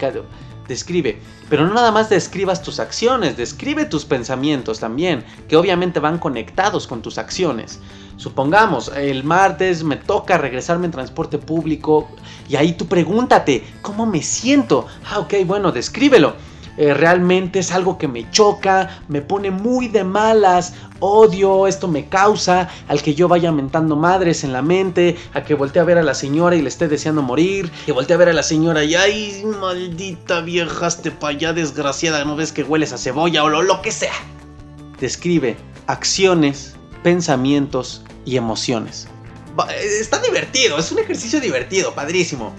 describe. 0.68 1.22
Pero 1.52 1.68
no 1.68 1.76
nada 1.76 1.92
más 1.92 2.10
describas 2.10 2.64
tus 2.64 2.80
acciones, 2.80 3.38
describe 3.38 3.86
tus 3.86 4.06
pensamientos 4.06 4.80
también, 4.80 5.24
que 5.48 5.56
obviamente 5.56 6.00
van 6.00 6.18
conectados 6.18 6.88
con 6.88 7.04
tus 7.04 7.20
acciones. 7.20 7.80
Supongamos, 8.18 8.92
el 8.96 9.24
martes 9.24 9.84
me 9.84 9.98
toca 9.98 10.40
regresarme 10.40 10.88
en 10.88 10.92
transporte 10.92 11.38
público 11.38 12.08
y 12.50 12.56
ahí 12.56 12.74
tú 12.74 12.88
pregúntate, 12.88 13.64
¿cómo 13.84 14.08
me 14.08 14.24
siento? 14.24 14.88
Ah, 15.12 15.20
ok, 15.20 15.36
bueno, 15.46 15.72
descríbelo. 15.72 16.34
Eh, 16.78 16.94
realmente 16.94 17.60
es 17.60 17.72
algo 17.72 17.98
que 17.98 18.08
me 18.08 18.30
choca, 18.32 19.02
me 19.08 19.22
pone 19.22 19.52
muy 19.52 19.88
de 19.88 20.04
malas, 20.04 20.74
odio, 21.00 21.68
esto 21.68 21.88
me 21.88 22.08
causa 22.08 22.70
al 22.88 23.02
que 23.02 23.14
yo 23.14 23.28
vaya 23.28 23.52
mentando 23.52 23.96
madres 23.96 24.44
en 24.44 24.54
la 24.54 24.62
mente, 24.62 25.18
a 25.34 25.44
que 25.44 25.54
voltee 25.54 25.82
a 25.82 25.86
ver 25.86 25.98
a 25.98 26.04
la 26.04 26.16
señora 26.16 26.56
y 26.56 26.62
le 26.62 26.70
esté 26.70 26.88
deseando 26.88 27.22
morir, 27.22 27.72
que 27.86 27.92
voltee 27.92 28.16
a 28.16 28.18
ver 28.18 28.30
a 28.30 28.34
la 28.34 28.44
señora 28.44 28.84
y 28.84 28.96
ay, 28.96 29.44
maldita 29.60 30.42
vieja, 30.42 30.88
este 30.88 31.12
pa' 31.12 31.30
allá 31.30 31.54
desgraciada, 31.54 32.26
no 32.26 32.36
ves 32.36 32.52
que 32.52 32.64
hueles 32.64 32.94
a 32.94 32.98
cebolla 32.98 33.44
o 33.44 33.50
lo, 33.50 33.62
lo 33.62 33.82
que 33.82 33.92
sea. 33.92 34.14
Describe 35.00 35.58
acciones, 35.88 36.76
pensamientos 37.04 38.04
y 38.26 38.38
emociones. 38.38 39.08
Está 40.00 40.20
divertido, 40.20 40.80
es 40.80 40.92
un 40.92 41.00
ejercicio 41.00 41.40
divertido, 41.40 41.94
padrísimo. 41.94 42.54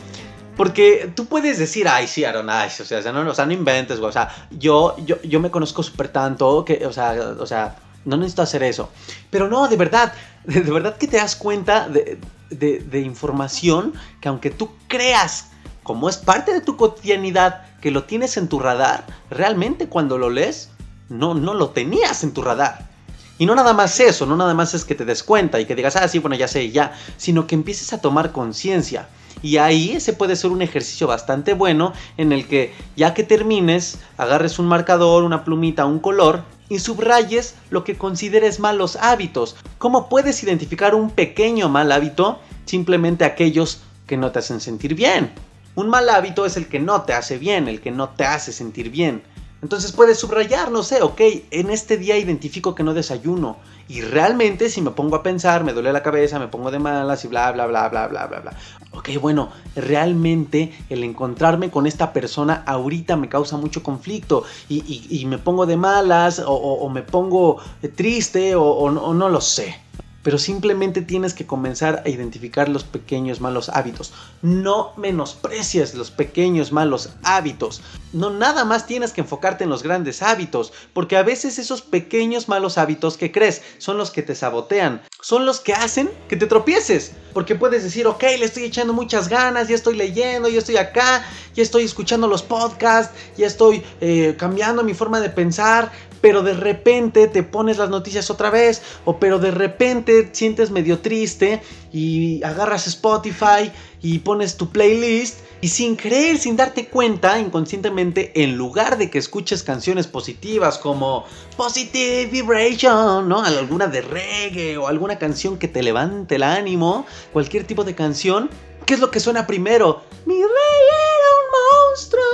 Porque 0.57 1.11
tú 1.15 1.27
puedes 1.27 1.59
decir, 1.59 1.89
ay, 1.89 2.07
sí, 2.07 2.25
Aaron, 2.25 2.49
ay, 2.49 2.69
o 2.69 2.85
sea, 2.85 3.01
no, 3.13 3.29
o 3.29 3.35
sea, 3.35 3.47
no 3.47 3.53
inventes, 3.53 3.99
güey. 3.99 4.09
O 4.09 4.13
sea, 4.13 4.29
yo, 4.51 4.97
yo, 5.05 5.21
yo 5.23 5.41
me 5.41 5.51
conozco 5.51 5.83
súper 5.83 6.09
tanto 6.09 6.65
que, 6.65 6.87
o 6.87 6.93
sea, 6.93 7.35
o 7.39 7.47
sea, 7.47 7.77
no 8.05 8.17
necesito 8.17 8.43
hacer 8.43 8.63
eso. 8.63 8.91
Pero 9.31 9.49
no, 9.49 9.69
de 9.69 9.77
verdad, 9.77 10.13
de, 10.45 10.61
verdad 10.61 10.97
que 10.97 11.09
te 11.09 11.17
das 11.17 11.37
cuenta 11.37 11.89
de, 11.89 12.19
de, 12.51 13.01
información 13.01 13.95
que 14.21 14.29
aunque 14.29 14.51
tú 14.51 14.71
creas, 14.89 15.49
como 15.83 16.09
es 16.09 16.17
parte 16.17 16.53
de 16.53 16.61
tu 16.61 16.77
cotidianidad, 16.77 17.67
que 17.81 17.91
lo 17.91 18.05
tienes 18.05 18.37
en 18.37 18.49
tu 18.49 18.59
radar, 18.61 19.05
realmente 19.31 19.89
cuando 19.89 20.19
lo 20.19 20.31
lees, 20.31 20.71
no, 21.09 21.35
no 21.35 21.55
lo 21.55 21.71
tenías 21.71 22.23
en 22.23 22.33
tu 22.33 22.43
radar. 22.43 22.89
Y 23.37 23.47
no 23.47 23.55
nada 23.55 23.73
más 23.73 23.99
eso, 23.99 24.27
no 24.27 24.37
nada 24.37 24.55
más 24.55 24.75
es 24.75 24.85
que 24.85 24.95
te 24.95 25.05
des 25.05 25.23
cuenta 25.25 25.61
y 25.61 25.67
que 25.67 25.75
digas, 25.75 25.97
ah, 25.97 26.07
sí, 26.07 26.21
bueno, 26.21 26.37
ya 26.37 26.47
sé, 26.47 26.71
ya, 26.71 26.93
sino 27.17 27.47
que 27.47 27.57
empieces 27.57 27.93
a 27.93 28.01
tomar 28.01 28.31
conciencia. 28.31 29.09
Y 29.43 29.59
ahí 29.59 29.93
ese 29.93 30.13
puede 30.13 30.37
ser 30.37 30.51
un 30.51 30.63
ejercicio 30.63 31.07
bastante 31.07 31.55
bueno 31.55 31.93
en 32.17 32.33
el 32.33 32.47
que 32.47 32.73
ya 32.97 33.15
que 33.15 33.25
termines, 33.25 33.99
agarres 34.17 34.59
un 34.59 34.67
marcador, 34.67 35.25
una 35.25 35.45
plumita, 35.45 35.87
un 35.87 36.01
color 36.01 36.45
y 36.69 36.79
subrayes 36.79 37.55
lo 37.71 37.85
que 37.85 37.97
consideres 37.97 38.61
malos 38.61 38.97
hábitos. 38.97 39.57
¿Cómo 39.79 40.09
puedes 40.09 40.43
identificar 40.43 40.95
un 40.95 41.11
pequeño 41.11 41.69
mal 41.69 41.93
hábito? 41.93 42.39
Simplemente 42.65 43.25
aquellos 43.25 43.83
que 44.07 44.17
no 44.17 44.33
te 44.33 44.39
hacen 44.39 44.61
sentir 44.61 44.95
bien. 44.95 45.33
Un 45.75 45.89
mal 45.89 46.09
hábito 46.09 46.47
es 46.47 46.57
el 46.57 46.69
que 46.69 46.79
no 46.79 47.03
te 47.03 47.13
hace 47.13 47.37
bien, 47.37 47.69
el 47.69 47.81
que 47.81 47.91
no 47.91 48.11
te 48.11 48.25
hace 48.25 48.53
sentir 48.53 48.91
bien. 48.91 49.23
Entonces 49.61 49.93
puedes 49.93 50.19
subrayar, 50.19 50.71
no 50.71 50.83
sé, 50.83 51.03
ok, 51.03 51.21
en 51.51 51.71
este 51.71 51.97
día 51.97 52.19
identifico 52.19 52.75
que 52.75 52.83
no 52.83 52.93
desayuno. 52.93 53.57
Y 53.89 54.01
realmente 54.01 54.71
si 54.71 54.81
me 54.81 54.91
pongo 54.91 55.17
a 55.17 55.23
pensar, 55.23 55.65
me 55.65 55.73
duele 55.73 55.93
la 55.93 56.03
cabeza, 56.03 56.39
me 56.39 56.49
pongo 56.49 56.71
de 56.71 56.79
malas 56.79 57.25
y 57.25 57.29
bla, 57.29 57.53
bla, 57.53 57.67
bla, 57.67 57.89
bla, 57.89 58.07
bla, 58.09 58.27
bla, 58.27 58.41
bla. 58.41 58.53
Ok, 58.93 59.11
bueno, 59.21 59.51
realmente 59.77 60.73
el 60.89 61.05
encontrarme 61.05 61.71
con 61.71 61.87
esta 61.87 62.13
persona 62.13 62.63
ahorita 62.67 63.17
me 63.17 63.29
causa 63.29 63.57
mucho 63.57 63.83
conflicto 63.83 64.45
y, 64.69 65.25
me 65.27 65.39
pongo 65.39 65.67
de 65.67 65.77
malas 65.77 66.43
o, 66.45 66.89
me 66.89 67.03
pongo 67.03 67.59
triste 67.95 68.55
o 68.55 68.91
no 68.91 69.29
lo 69.29 69.41
sé 69.41 69.84
pero 70.25 70.39
simplemente 70.39 71.03
tienes 71.03 71.35
que 71.35 71.47
comenzar 71.47 72.03
a 72.05 72.09
identificar 72.09 72.69
los 72.69 72.83
pequeños 72.83 73.43
malos 73.43 73.69
hábitos. 73.69 74.13
No 74.41 74.95
menosprecies 74.97 75.95
los 75.95 76.11
pequeños 76.11 76.73
malos 76.73 77.11
hábitos. 77.23 77.83
No 78.15 78.31
nada 78.31 78.65
más 78.65 78.87
tienes 78.87 79.13
que 79.13 79.21
enfocarte 79.21 79.65
en 79.65 79.71
los 79.71 79.83
grandes 79.83 80.23
hábitos, 80.23 80.73
porque 80.95 81.19
a 81.19 81.23
veces 81.23 81.59
esos 81.59 81.83
pequeños 81.83 82.49
malos 82.49 82.79
hábitos 82.79 83.19
que 83.19 83.31
crees 83.31 83.61
son 83.77 83.99
los 83.99 84.11
que 84.11 84.23
te 84.23 84.35
sabotean, 84.35 85.03
son 85.21 85.45
los 85.45 85.61
que 85.61 85.75
hacen 85.75 86.11
que 86.27 86.37
te 86.37 86.47
tropieces. 86.47 87.13
Porque 87.35 87.55
puedes 87.55 87.83
decir, 87.83 88.07
ok, 88.07 88.23
le 88.39 88.47
estoy 88.47 88.65
echando 88.65 88.95
muchas 88.95 89.29
ganas, 89.29 89.69
ya 89.69 89.75
estoy 89.75 89.97
leyendo, 89.97 90.49
ya 90.49 90.59
estoy 90.59 90.79
acá, 90.79 91.23
ya 91.55 91.63
estoy 91.63 91.85
escuchando 91.85 92.29
los 92.29 92.43
podcasts, 92.43 93.15
ya 93.37 93.47
estoy 93.47 93.83
eh, 94.01 94.37
cambiando 94.39 94.85
mi 94.85 94.95
forma 94.95 95.21
de 95.21 95.29
pensar, 95.29 95.91
pero 96.25 96.43
de 96.43 96.55
repente 96.55 97.29
te 97.29 97.43
pones 97.43 97.77
las 97.77 97.91
noticias 97.91 98.31
otra 98.31 98.49
vez, 98.49 98.81
o 99.05 99.19
pero 99.19 99.39
de 99.39 99.51
repente 99.51 100.14
sientes 100.33 100.71
medio 100.71 100.99
triste 100.99 101.61
y 101.93 102.43
agarras 102.43 102.87
Spotify 102.87 103.71
y 104.03 104.19
pones 104.19 104.57
tu 104.57 104.71
playlist 104.71 105.39
y 105.61 105.69
sin 105.69 105.97
creer, 105.97 106.37
sin 106.37 106.57
darte 106.57 106.89
cuenta, 106.89 107.39
inconscientemente, 107.39 108.33
en 108.43 108.57
lugar 108.57 108.99
de 108.99 109.09
que 109.09 109.17
escuches 109.17 109.63
canciones 109.63 110.07
positivas 110.07 110.77
como 110.77 111.25
Positive 111.57 112.27
Vibration, 112.27 113.27
¿no? 113.27 113.43
Alguna 113.43 113.87
de 113.87 114.03
reggae 114.03 114.77
o 114.77 114.89
alguna 114.89 115.19
canción 115.19 115.57
que 115.57 115.69
te 115.69 115.83
levante 115.83 116.35
el 116.35 116.43
ánimo, 116.43 117.07
cualquier 117.33 117.65
tipo 117.65 117.83
de 117.83 117.95
canción, 117.95 118.51
¿qué 118.85 118.93
es 118.93 119.01
lo 119.01 119.11
que 119.11 119.21
suena 119.21 119.47
primero? 119.47 120.03
Mi 120.27 120.35
rey 120.35 120.45
era 120.45 121.29
un 121.41 121.49
monstruo 121.89 122.25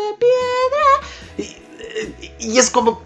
de 0.00 0.08
piedra. 1.38 1.58
Y, 2.40 2.54
y 2.54 2.58
es 2.58 2.70
como, 2.70 3.02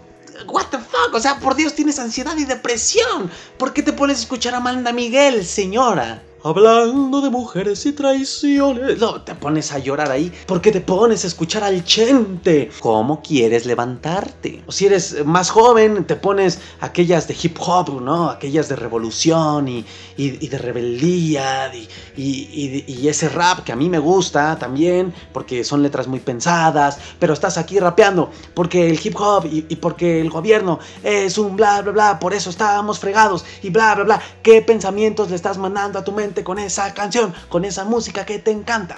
what 0.49 0.67
the 0.71 0.77
fuck, 0.77 1.13
o 1.13 1.19
sea, 1.19 1.39
por 1.39 1.55
Dios 1.55 1.73
tienes 1.73 1.99
ansiedad 1.99 2.35
y 2.37 2.45
depresión. 2.45 3.31
¿Por 3.57 3.73
qué 3.73 3.83
te 3.83 3.93
pones 3.93 4.17
a 4.17 4.21
escuchar 4.21 4.53
a 4.53 4.57
Amanda 4.57 4.91
Miguel, 4.91 5.45
señora? 5.45 6.23
Hablando 6.41 7.19
de 7.19 7.29
mujeres 7.29 7.85
y 7.85 7.91
traiciones. 7.91 8.97
No, 8.99 9.21
te 9.23 9.35
pones 9.35 9.73
a 9.73 9.79
llorar 9.79 10.09
ahí 10.09 10.31
porque 10.45 10.71
te 10.71 10.79
pones 10.79 11.25
a 11.25 11.27
escuchar 11.27 11.65
al 11.65 11.83
chente. 11.83 12.71
¿Cómo 12.79 13.21
quieres 13.21 13.65
levantarte? 13.65 14.63
O 14.65 14.71
si 14.71 14.85
eres 14.85 15.25
más 15.25 15.49
joven, 15.49 16.05
te 16.05 16.15
pones 16.15 16.61
aquellas 16.79 17.27
de 17.27 17.35
hip 17.41 17.57
hop, 17.59 18.01
¿no? 18.01 18.29
Aquellas 18.29 18.69
de 18.69 18.77
revolución 18.77 19.67
y, 19.67 19.85
de 20.15 20.57
rebeldía 20.57 21.73
y, 21.75 22.85
y, 22.87 23.07
ese 23.09 23.27
rap 23.27 23.65
que 23.65 23.73
a 23.73 23.75
mí 23.75 23.89
me 23.89 23.99
gusta 23.99 24.57
también 24.57 25.13
porque 25.33 25.65
son 25.65 25.83
letras 25.83 26.07
muy 26.07 26.21
pensadas. 26.21 26.99
Pero 27.19 27.33
estás 27.33 27.57
aquí 27.57 27.79
rapeando 27.79 28.31
porque 28.53 28.89
el 28.89 28.99
hip 29.03 29.15
hop 29.19 29.45
y, 29.45 29.75
porque 29.75 30.21
el 30.21 30.29
gobierno 30.29 30.79
es 31.03 31.37
un 31.37 31.57
bla, 31.57 31.81
bla, 31.81 31.91
bla. 31.91 32.19
Por 32.19 32.33
eso 32.33 32.49
estábamos 32.49 32.97
fregados 32.97 33.43
y 33.61 33.71
bla, 33.71 33.93
bla, 33.95 34.03
bla. 34.05 34.21
¿Qué 34.41 34.61
pensamientos 34.61 35.29
le 35.29 35.35
estás 35.35 35.57
mandando 35.57 35.99
a 35.99 36.03
tu 36.05 36.13
mente? 36.13 36.28
Con 36.43 36.59
esa 36.59 36.93
canción, 36.93 37.33
con 37.49 37.65
esa 37.65 37.85
música 37.85 38.25
que 38.25 38.39
te 38.39 38.51
encanta. 38.51 38.97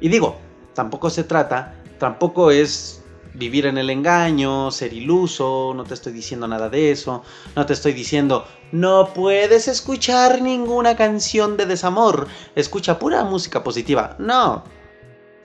Y 0.00 0.08
digo, 0.08 0.36
tampoco 0.74 1.10
se 1.10 1.24
trata, 1.24 1.74
tampoco 1.98 2.50
es 2.50 3.02
vivir 3.34 3.66
en 3.66 3.78
el 3.78 3.90
engaño, 3.90 4.70
ser 4.70 4.92
iluso, 4.92 5.72
no 5.74 5.84
te 5.84 5.94
estoy 5.94 6.12
diciendo 6.12 6.48
nada 6.48 6.68
de 6.68 6.90
eso, 6.90 7.22
no 7.54 7.66
te 7.66 7.72
estoy 7.72 7.92
diciendo, 7.92 8.46
no 8.72 9.12
puedes 9.14 9.68
escuchar 9.68 10.42
ninguna 10.42 10.96
canción 10.96 11.56
de 11.56 11.66
desamor, 11.66 12.26
escucha 12.54 12.98
pura 12.98 13.24
música 13.24 13.62
positiva. 13.62 14.16
No. 14.18 14.64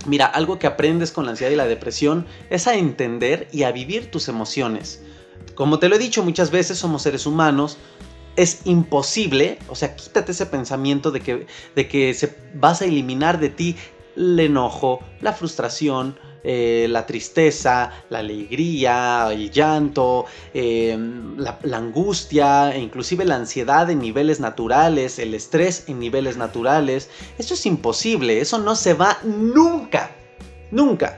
Mira, 0.06 0.26
algo 0.26 0.60
que 0.60 0.68
aprendes 0.68 1.12
con 1.12 1.26
la 1.26 1.32
ansiedad 1.32 1.52
y 1.52 1.56
la 1.56 1.66
depresión 1.66 2.26
es 2.50 2.68
a 2.68 2.76
entender 2.76 3.48
y 3.52 3.64
a 3.64 3.72
vivir 3.72 4.12
tus 4.12 4.28
emociones. 4.28 5.02
Como 5.56 5.80
te 5.80 5.88
lo 5.88 5.96
he 5.96 6.00
dicho 6.00 6.24
muchas 6.24 6.52
veces, 6.52 6.78
somos 6.78 7.04
seres 7.04 7.26
humanos, 7.26 7.78
es 8.36 8.62
imposible, 8.66 9.60
o 9.70 9.76
sea, 9.76 9.96
quítate 9.96 10.32
ese 10.32 10.46
pensamiento 10.46 11.12
de 11.12 11.22
que, 11.22 11.48
de 11.76 11.88
que 11.88 12.14
se, 12.14 12.36
vas 12.56 12.82
a 12.82 12.86
eliminar 12.86 13.40
de 13.40 13.50
ti 13.50 13.76
el 14.16 14.40
enojo, 14.40 15.00
la 15.22 15.34
frustración, 15.34 16.18
eh, 16.46 16.88
la 16.90 17.06
tristeza, 17.06 17.92
la 18.10 18.20
alegría, 18.20 19.30
el 19.32 19.50
llanto, 19.50 20.26
eh, 20.54 20.98
la, 21.38 21.58
la, 21.64 21.78
angustia, 21.78 22.76
e 22.76 22.80
inclusive 22.80 23.24
la 23.24 23.36
ansiedad 23.36 23.90
en 23.90 24.00
niveles 24.00 24.42
naturales, 24.42 25.20
el 25.20 25.34
estrés 25.36 25.86
en 25.88 26.00
niveles 26.00 26.36
naturales. 26.36 27.10
Eso 27.38 27.54
es 27.54 27.66
imposible, 27.66 28.42
eso 28.42 28.58
no 28.58 28.76
se 28.76 28.94
va 28.94 29.20
nunca, 29.24 30.12
nunca. 30.70 31.18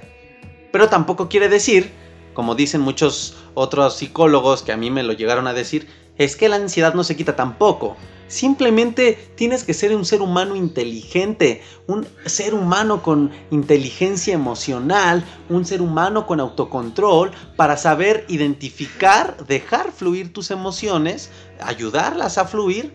Pero 0.71 0.89
tampoco 0.89 1.27
quiere 1.27 1.49
decir, 1.49 1.91
como 2.35 2.53
dicen 2.53 2.81
muchos 2.81 3.35
otros 3.55 3.97
psicólogos 3.97 4.61
que 4.61 4.73
a 4.73 4.77
mí 4.77 4.91
me 4.91 5.01
lo 5.01 5.13
llegaron 5.13 5.47
a 5.47 5.53
decir, 5.53 5.87
es 6.17 6.35
que 6.35 6.49
la 6.49 6.57
ansiedad 6.57 6.93
no 6.93 7.03
se 7.03 7.15
quita 7.15 7.35
tampoco. 7.35 7.95
Simplemente 8.27 9.19
tienes 9.35 9.63
que 9.63 9.75
ser 9.75 9.95
un 9.95 10.03
ser 10.03 10.21
humano 10.21 10.55
inteligente, 10.55 11.61
un 11.85 12.07
ser 12.25 12.55
humano 12.55 13.03
con 13.03 13.31
inteligencia 13.51 14.33
emocional, 14.33 15.23
un 15.47 15.63
ser 15.63 15.81
humano 15.81 16.25
con 16.25 16.39
autocontrol 16.39 17.31
para 17.55 17.77
saber 17.77 18.25
identificar, 18.27 19.45
dejar 19.45 19.91
fluir 19.91 20.33
tus 20.33 20.49
emociones, 20.49 21.29
ayudarlas 21.61 22.39
a 22.39 22.45
fluir 22.45 22.93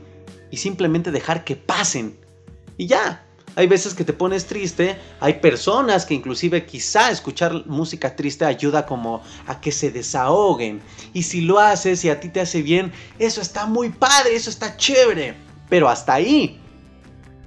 y 0.50 0.56
simplemente 0.56 1.12
dejar 1.12 1.44
que 1.44 1.54
pasen. 1.54 2.18
Y 2.76 2.88
ya, 2.88 3.24
hay 3.56 3.66
veces 3.66 3.94
que 3.94 4.04
te 4.04 4.12
pones 4.12 4.46
triste, 4.46 4.96
hay 5.20 5.34
personas 5.34 6.06
que 6.06 6.14
inclusive 6.14 6.64
quizá 6.64 7.10
escuchar 7.10 7.66
música 7.66 8.14
triste 8.14 8.44
ayuda 8.44 8.86
como 8.86 9.22
a 9.46 9.60
que 9.60 9.72
se 9.72 9.90
desahoguen. 9.90 10.80
Y 11.12 11.22
si 11.22 11.40
lo 11.40 11.58
haces 11.58 12.04
y 12.04 12.10
a 12.10 12.20
ti 12.20 12.28
te 12.28 12.40
hace 12.40 12.62
bien, 12.62 12.92
eso 13.18 13.40
está 13.40 13.66
muy 13.66 13.90
padre, 13.90 14.34
eso 14.34 14.50
está 14.50 14.76
chévere. 14.76 15.34
Pero 15.68 15.88
hasta 15.88 16.14
ahí. 16.14 16.60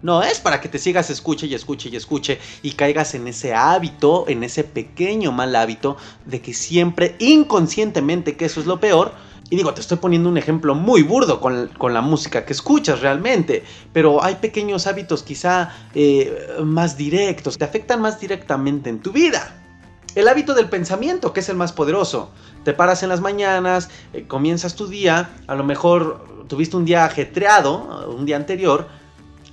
No 0.02 0.22
es 0.22 0.42
para 0.42 0.60
que 0.60 0.68
te 0.68 0.80
sigas 0.80 1.10
escuche 1.10 1.48
y 1.48 1.54
escuche 1.54 1.88
y 1.88 1.96
escuche 1.96 2.38
y 2.62 2.72
caigas 2.72 3.16
en 3.16 3.26
ese 3.26 3.54
hábito, 3.54 4.26
en 4.28 4.44
ese 4.44 4.66
pequeño 4.66 5.32
mal 5.32 5.56
hábito 5.56 5.96
de 6.26 6.42
que 6.42 6.54
siempre 6.54 7.16
inconscientemente, 7.20 8.36
que 8.36 8.44
eso 8.44 8.60
es 8.60 8.66
lo 8.66 8.82
peor, 8.82 9.14
y 9.50 9.56
digo, 9.56 9.74
te 9.74 9.82
estoy 9.82 9.98
poniendo 9.98 10.30
un 10.30 10.38
ejemplo 10.38 10.76
muy 10.76 11.04
burdo 11.04 11.40
con, 11.40 11.94
la 11.94 12.02
música 12.02 12.46
que 12.46 12.54
escuchas 12.54 13.02
realmente, 13.02 13.64
pero 13.92 14.24
hay 14.24 14.36
pequeños 14.36 14.88
hábitos 14.88 15.24
quizá 15.24 15.74
eh, 15.94 16.56
más 16.64 16.98
directos, 16.98 17.58
te 17.58 17.66
afectan 17.66 18.02
más 18.02 18.20
directamente 18.20 18.90
en 18.90 19.00
tu 19.00 19.12
vida. 19.12 19.60
El 20.16 20.28
hábito 20.28 20.54
del 20.54 20.70
pensamiento, 20.70 21.34
que 21.34 21.40
es 21.40 21.50
el 21.50 21.56
más 21.56 21.72
poderoso. 21.74 22.30
Te 22.64 22.74
paras 22.74 23.02
en 23.04 23.10
las 23.10 23.20
mañanas, 23.20 23.90
eh, 24.14 24.26
comienzas 24.28 24.76
tu 24.76 24.88
día, 24.88 25.30
a 25.48 25.56
lo 25.56 25.64
mejor 25.64 26.46
tuviste 26.48 26.78
un 26.78 26.86
día 26.86 27.06
ajetreado, 27.06 28.10
un 28.16 28.26
día 28.26 28.36
anterior, 28.36 28.88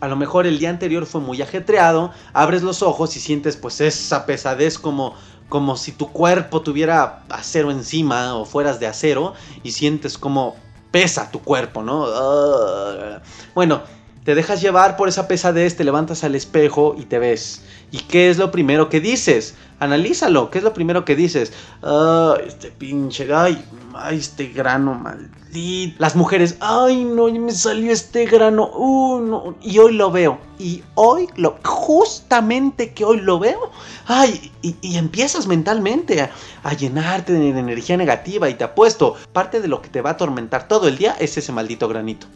a 0.00 0.08
lo 0.08 0.16
mejor 0.16 0.46
el 0.46 0.58
día 0.58 0.70
anterior 0.70 1.04
fue 1.04 1.20
muy 1.20 1.40
ajetreado, 1.42 2.12
abres 2.32 2.62
los 2.62 2.82
ojos 2.82 3.16
y 3.16 3.20
sientes 3.20 3.56
pues 3.56 3.80
esa 3.80 4.24
pesadez 4.24 4.78
como 4.78 5.14
como 5.50 5.76
si 5.76 5.92
tu 5.92 6.10
cuerpo 6.10 6.62
tuviera 6.62 7.24
acero 7.28 7.70
encima 7.70 8.34
o 8.36 8.46
fueras 8.46 8.80
de 8.80 8.86
acero 8.86 9.34
y 9.62 9.72
sientes 9.72 10.16
como 10.16 10.56
pesa 10.90 11.30
tu 11.30 11.40
cuerpo, 11.40 11.82
¿no? 11.82 12.06
Ah. 12.06 13.20
bueno, 13.54 13.82
te 14.24 14.34
dejas 14.34 14.60
llevar 14.60 14.96
por 14.96 15.08
esa 15.08 15.28
pesadez, 15.28 15.76
te 15.76 15.84
levantas 15.84 16.24
al 16.24 16.34
espejo 16.34 16.94
y 16.98 17.04
te 17.04 17.18
ves. 17.18 17.62
¿Y 17.90 17.98
qué 18.00 18.30
es 18.30 18.38
lo 18.38 18.50
primero 18.50 18.88
que 18.88 19.00
dices? 19.00 19.54
Analízalo, 19.78 20.50
¿qué 20.50 20.58
es 20.58 20.64
lo 20.64 20.74
primero 20.74 21.04
que 21.06 21.16
dices? 21.16 21.52
Ah, 21.82 22.34
este 22.46 22.70
pinche, 22.70 23.32
ay, 23.32 23.64
este 24.12 24.48
grano 24.48 24.94
maldito. 24.94 25.96
Las 25.98 26.14
mujeres, 26.16 26.56
ay, 26.60 27.02
no, 27.02 27.28
me 27.32 27.50
salió 27.50 27.90
este 27.90 28.26
grano, 28.26 28.70
uh, 28.72 29.20
no, 29.20 29.56
y 29.62 29.78
hoy 29.78 29.94
lo 29.94 30.10
veo. 30.10 30.38
Y 30.58 30.84
hoy, 30.94 31.26
lo, 31.36 31.58
justamente 31.64 32.92
que 32.92 33.04
hoy 33.06 33.20
lo 33.20 33.38
veo, 33.38 33.70
ay, 34.06 34.52
y, 34.62 34.96
empiezas 34.96 35.46
mentalmente 35.46 36.20
a, 36.20 36.30
a, 36.62 36.74
llenarte 36.74 37.32
de 37.32 37.48
energía 37.48 37.96
negativa 37.96 38.50
y 38.50 38.54
te 38.54 38.64
apuesto, 38.64 39.16
parte 39.32 39.60
de 39.60 39.68
lo 39.68 39.80
que 39.80 39.88
te 39.88 40.02
va 40.02 40.10
a 40.10 40.12
atormentar 40.12 40.68
todo 40.68 40.86
el 40.86 40.98
día 40.98 41.16
es 41.18 41.36
ese 41.38 41.52
maldito 41.52 41.88
granito 41.88 42.26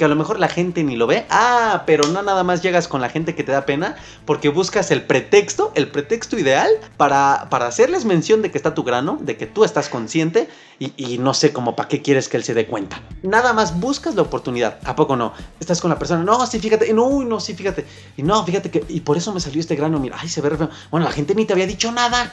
que 0.00 0.06
a 0.06 0.08
lo 0.08 0.16
mejor 0.16 0.40
la 0.40 0.48
gente 0.48 0.82
ni 0.82 0.96
lo 0.96 1.06
ve. 1.06 1.26
Ah, 1.28 1.82
pero 1.84 2.08
no 2.08 2.22
nada 2.22 2.42
más 2.42 2.62
llegas 2.62 2.88
con 2.88 3.02
la 3.02 3.10
gente 3.10 3.34
que 3.34 3.44
te 3.44 3.52
da 3.52 3.66
pena, 3.66 3.96
porque 4.24 4.48
buscas 4.48 4.90
el 4.90 5.02
pretexto, 5.02 5.72
el 5.74 5.88
pretexto 5.88 6.38
ideal 6.38 6.70
para, 6.96 7.48
para 7.50 7.66
hacerles 7.66 8.06
mención 8.06 8.40
de 8.40 8.50
que 8.50 8.56
está 8.56 8.72
tu 8.72 8.82
grano, 8.82 9.18
de 9.20 9.36
que 9.36 9.46
tú 9.46 9.62
estás 9.62 9.90
consciente 9.90 10.48
y, 10.78 11.18
no 11.18 11.34
sé 11.34 11.52
cómo 11.52 11.76
para 11.76 11.90
qué 11.90 12.00
quieres 12.00 12.30
que 12.30 12.38
él 12.38 12.44
se 12.44 12.54
dé 12.54 12.66
cuenta. 12.66 13.02
Nada 13.22 13.52
más 13.52 13.78
buscas 13.78 14.14
la 14.14 14.22
oportunidad. 14.22 14.78
¿A 14.84 14.96
poco 14.96 15.16
no? 15.16 15.34
Estás 15.60 15.82
con 15.82 15.90
la 15.90 15.98
persona, 15.98 16.24
no, 16.24 16.46
sí, 16.46 16.60
fíjate, 16.60 16.90
no, 16.94 17.22
no, 17.22 17.38
sí, 17.38 17.52
fíjate. 17.52 17.84
Y 18.16 18.22
no, 18.22 18.42
fíjate 18.46 18.70
que, 18.70 18.82
y 18.88 19.00
por 19.00 19.18
eso 19.18 19.34
me 19.34 19.40
salió 19.40 19.60
este 19.60 19.76
grano, 19.76 20.00
mira, 20.00 20.16
ay, 20.18 20.30
se 20.30 20.40
ve 20.40 20.48
Bueno, 20.90 21.04
la 21.04 21.12
gente 21.12 21.34
ni 21.34 21.44
te 21.44 21.52
había 21.52 21.66
dicho 21.66 21.92
nada. 21.92 22.32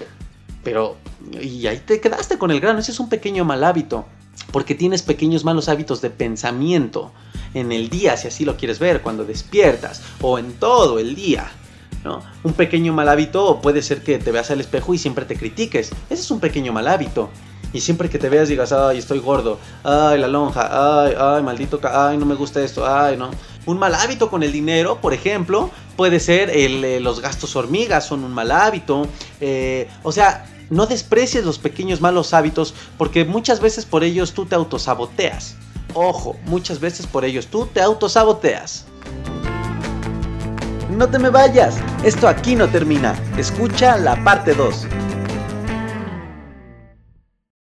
Pero, 0.63 0.95
y 1.33 1.67
ahí 1.67 1.79
te 1.85 1.99
quedaste 1.99 2.37
con 2.37 2.49
el 2.49 2.61
grano, 2.61 2.79
ese 2.79 2.93
es 2.93 2.99
un 3.01 3.09
pequeño 3.09 3.43
mal 3.43 3.61
hábito 3.65 4.05
porque 4.51 4.75
tienes 4.75 5.01
pequeños 5.01 5.43
malos 5.43 5.67
hábitos 5.69 6.01
de 6.01 6.09
pensamiento 6.09 7.11
en 7.53 7.71
el 7.71 7.89
día, 7.89 8.17
si 8.17 8.27
así 8.27 8.45
lo 8.45 8.57
quieres 8.57 8.79
ver, 8.79 9.01
cuando 9.01 9.25
despiertas 9.25 10.01
o 10.21 10.39
en 10.39 10.53
todo 10.53 10.99
el 10.99 11.15
día. 11.15 11.51
¿no? 12.03 12.21
Un 12.43 12.53
pequeño 12.53 12.93
mal 12.93 13.09
hábito 13.09 13.59
puede 13.61 13.81
ser 13.81 14.01
que 14.01 14.17
te 14.17 14.31
veas 14.31 14.51
al 14.51 14.61
espejo 14.61 14.93
y 14.93 14.97
siempre 14.97 15.25
te 15.25 15.35
critiques. 15.35 15.91
Ese 16.09 16.21
es 16.21 16.31
un 16.31 16.39
pequeño 16.39 16.73
mal 16.73 16.87
hábito. 16.87 17.29
Y 17.73 17.81
siempre 17.81 18.09
que 18.09 18.17
te 18.17 18.29
veas 18.29 18.47
digas, 18.47 18.71
ay, 18.71 18.97
estoy 18.97 19.19
gordo, 19.19 19.59
ay, 19.83 20.19
la 20.19 20.27
lonja, 20.27 21.05
ay, 21.05 21.13
ay, 21.19 21.43
maldito, 21.43 21.79
ay, 21.83 22.17
no 22.17 22.25
me 22.25 22.35
gusta 22.35 22.63
esto, 22.63 22.87
ay, 22.87 23.17
no. 23.17 23.29
Un 23.65 23.77
mal 23.77 23.93
hábito 23.93 24.29
con 24.29 24.41
el 24.41 24.53
dinero, 24.53 25.01
por 25.01 25.13
ejemplo, 25.13 25.69
puede 25.97 26.21
ser 26.21 26.49
el, 26.49 26.85
eh, 26.85 26.99
los 27.01 27.19
gastos 27.19 27.55
hormigas, 27.57 28.07
son 28.07 28.23
un 28.23 28.33
mal 28.33 28.51
hábito. 28.51 29.07
Eh, 29.41 29.89
o 30.03 30.13
sea, 30.13 30.45
no 30.69 30.85
desprecies 30.85 31.43
los 31.43 31.59
pequeños 31.59 31.99
malos 31.99 32.33
hábitos 32.33 32.73
porque 32.97 33.25
muchas 33.25 33.59
veces 33.59 33.85
por 33.85 34.03
ellos 34.03 34.33
tú 34.33 34.45
te 34.45 34.55
autosaboteas. 34.55 35.55
Ojo, 35.99 36.35
muchas 36.45 36.79
veces 36.79 37.07
por 37.07 37.25
ellos 37.25 37.47
tú 37.47 37.65
te 37.65 37.81
autosaboteas. 37.81 38.85
No 40.91 41.09
te 41.09 41.17
me 41.17 41.31
vayas, 41.31 41.77
esto 42.03 42.27
aquí 42.27 42.55
no 42.55 42.67
termina. 42.67 43.15
Escucha 43.35 43.97
la 43.97 44.23
parte 44.23 44.53
2. 44.53 44.85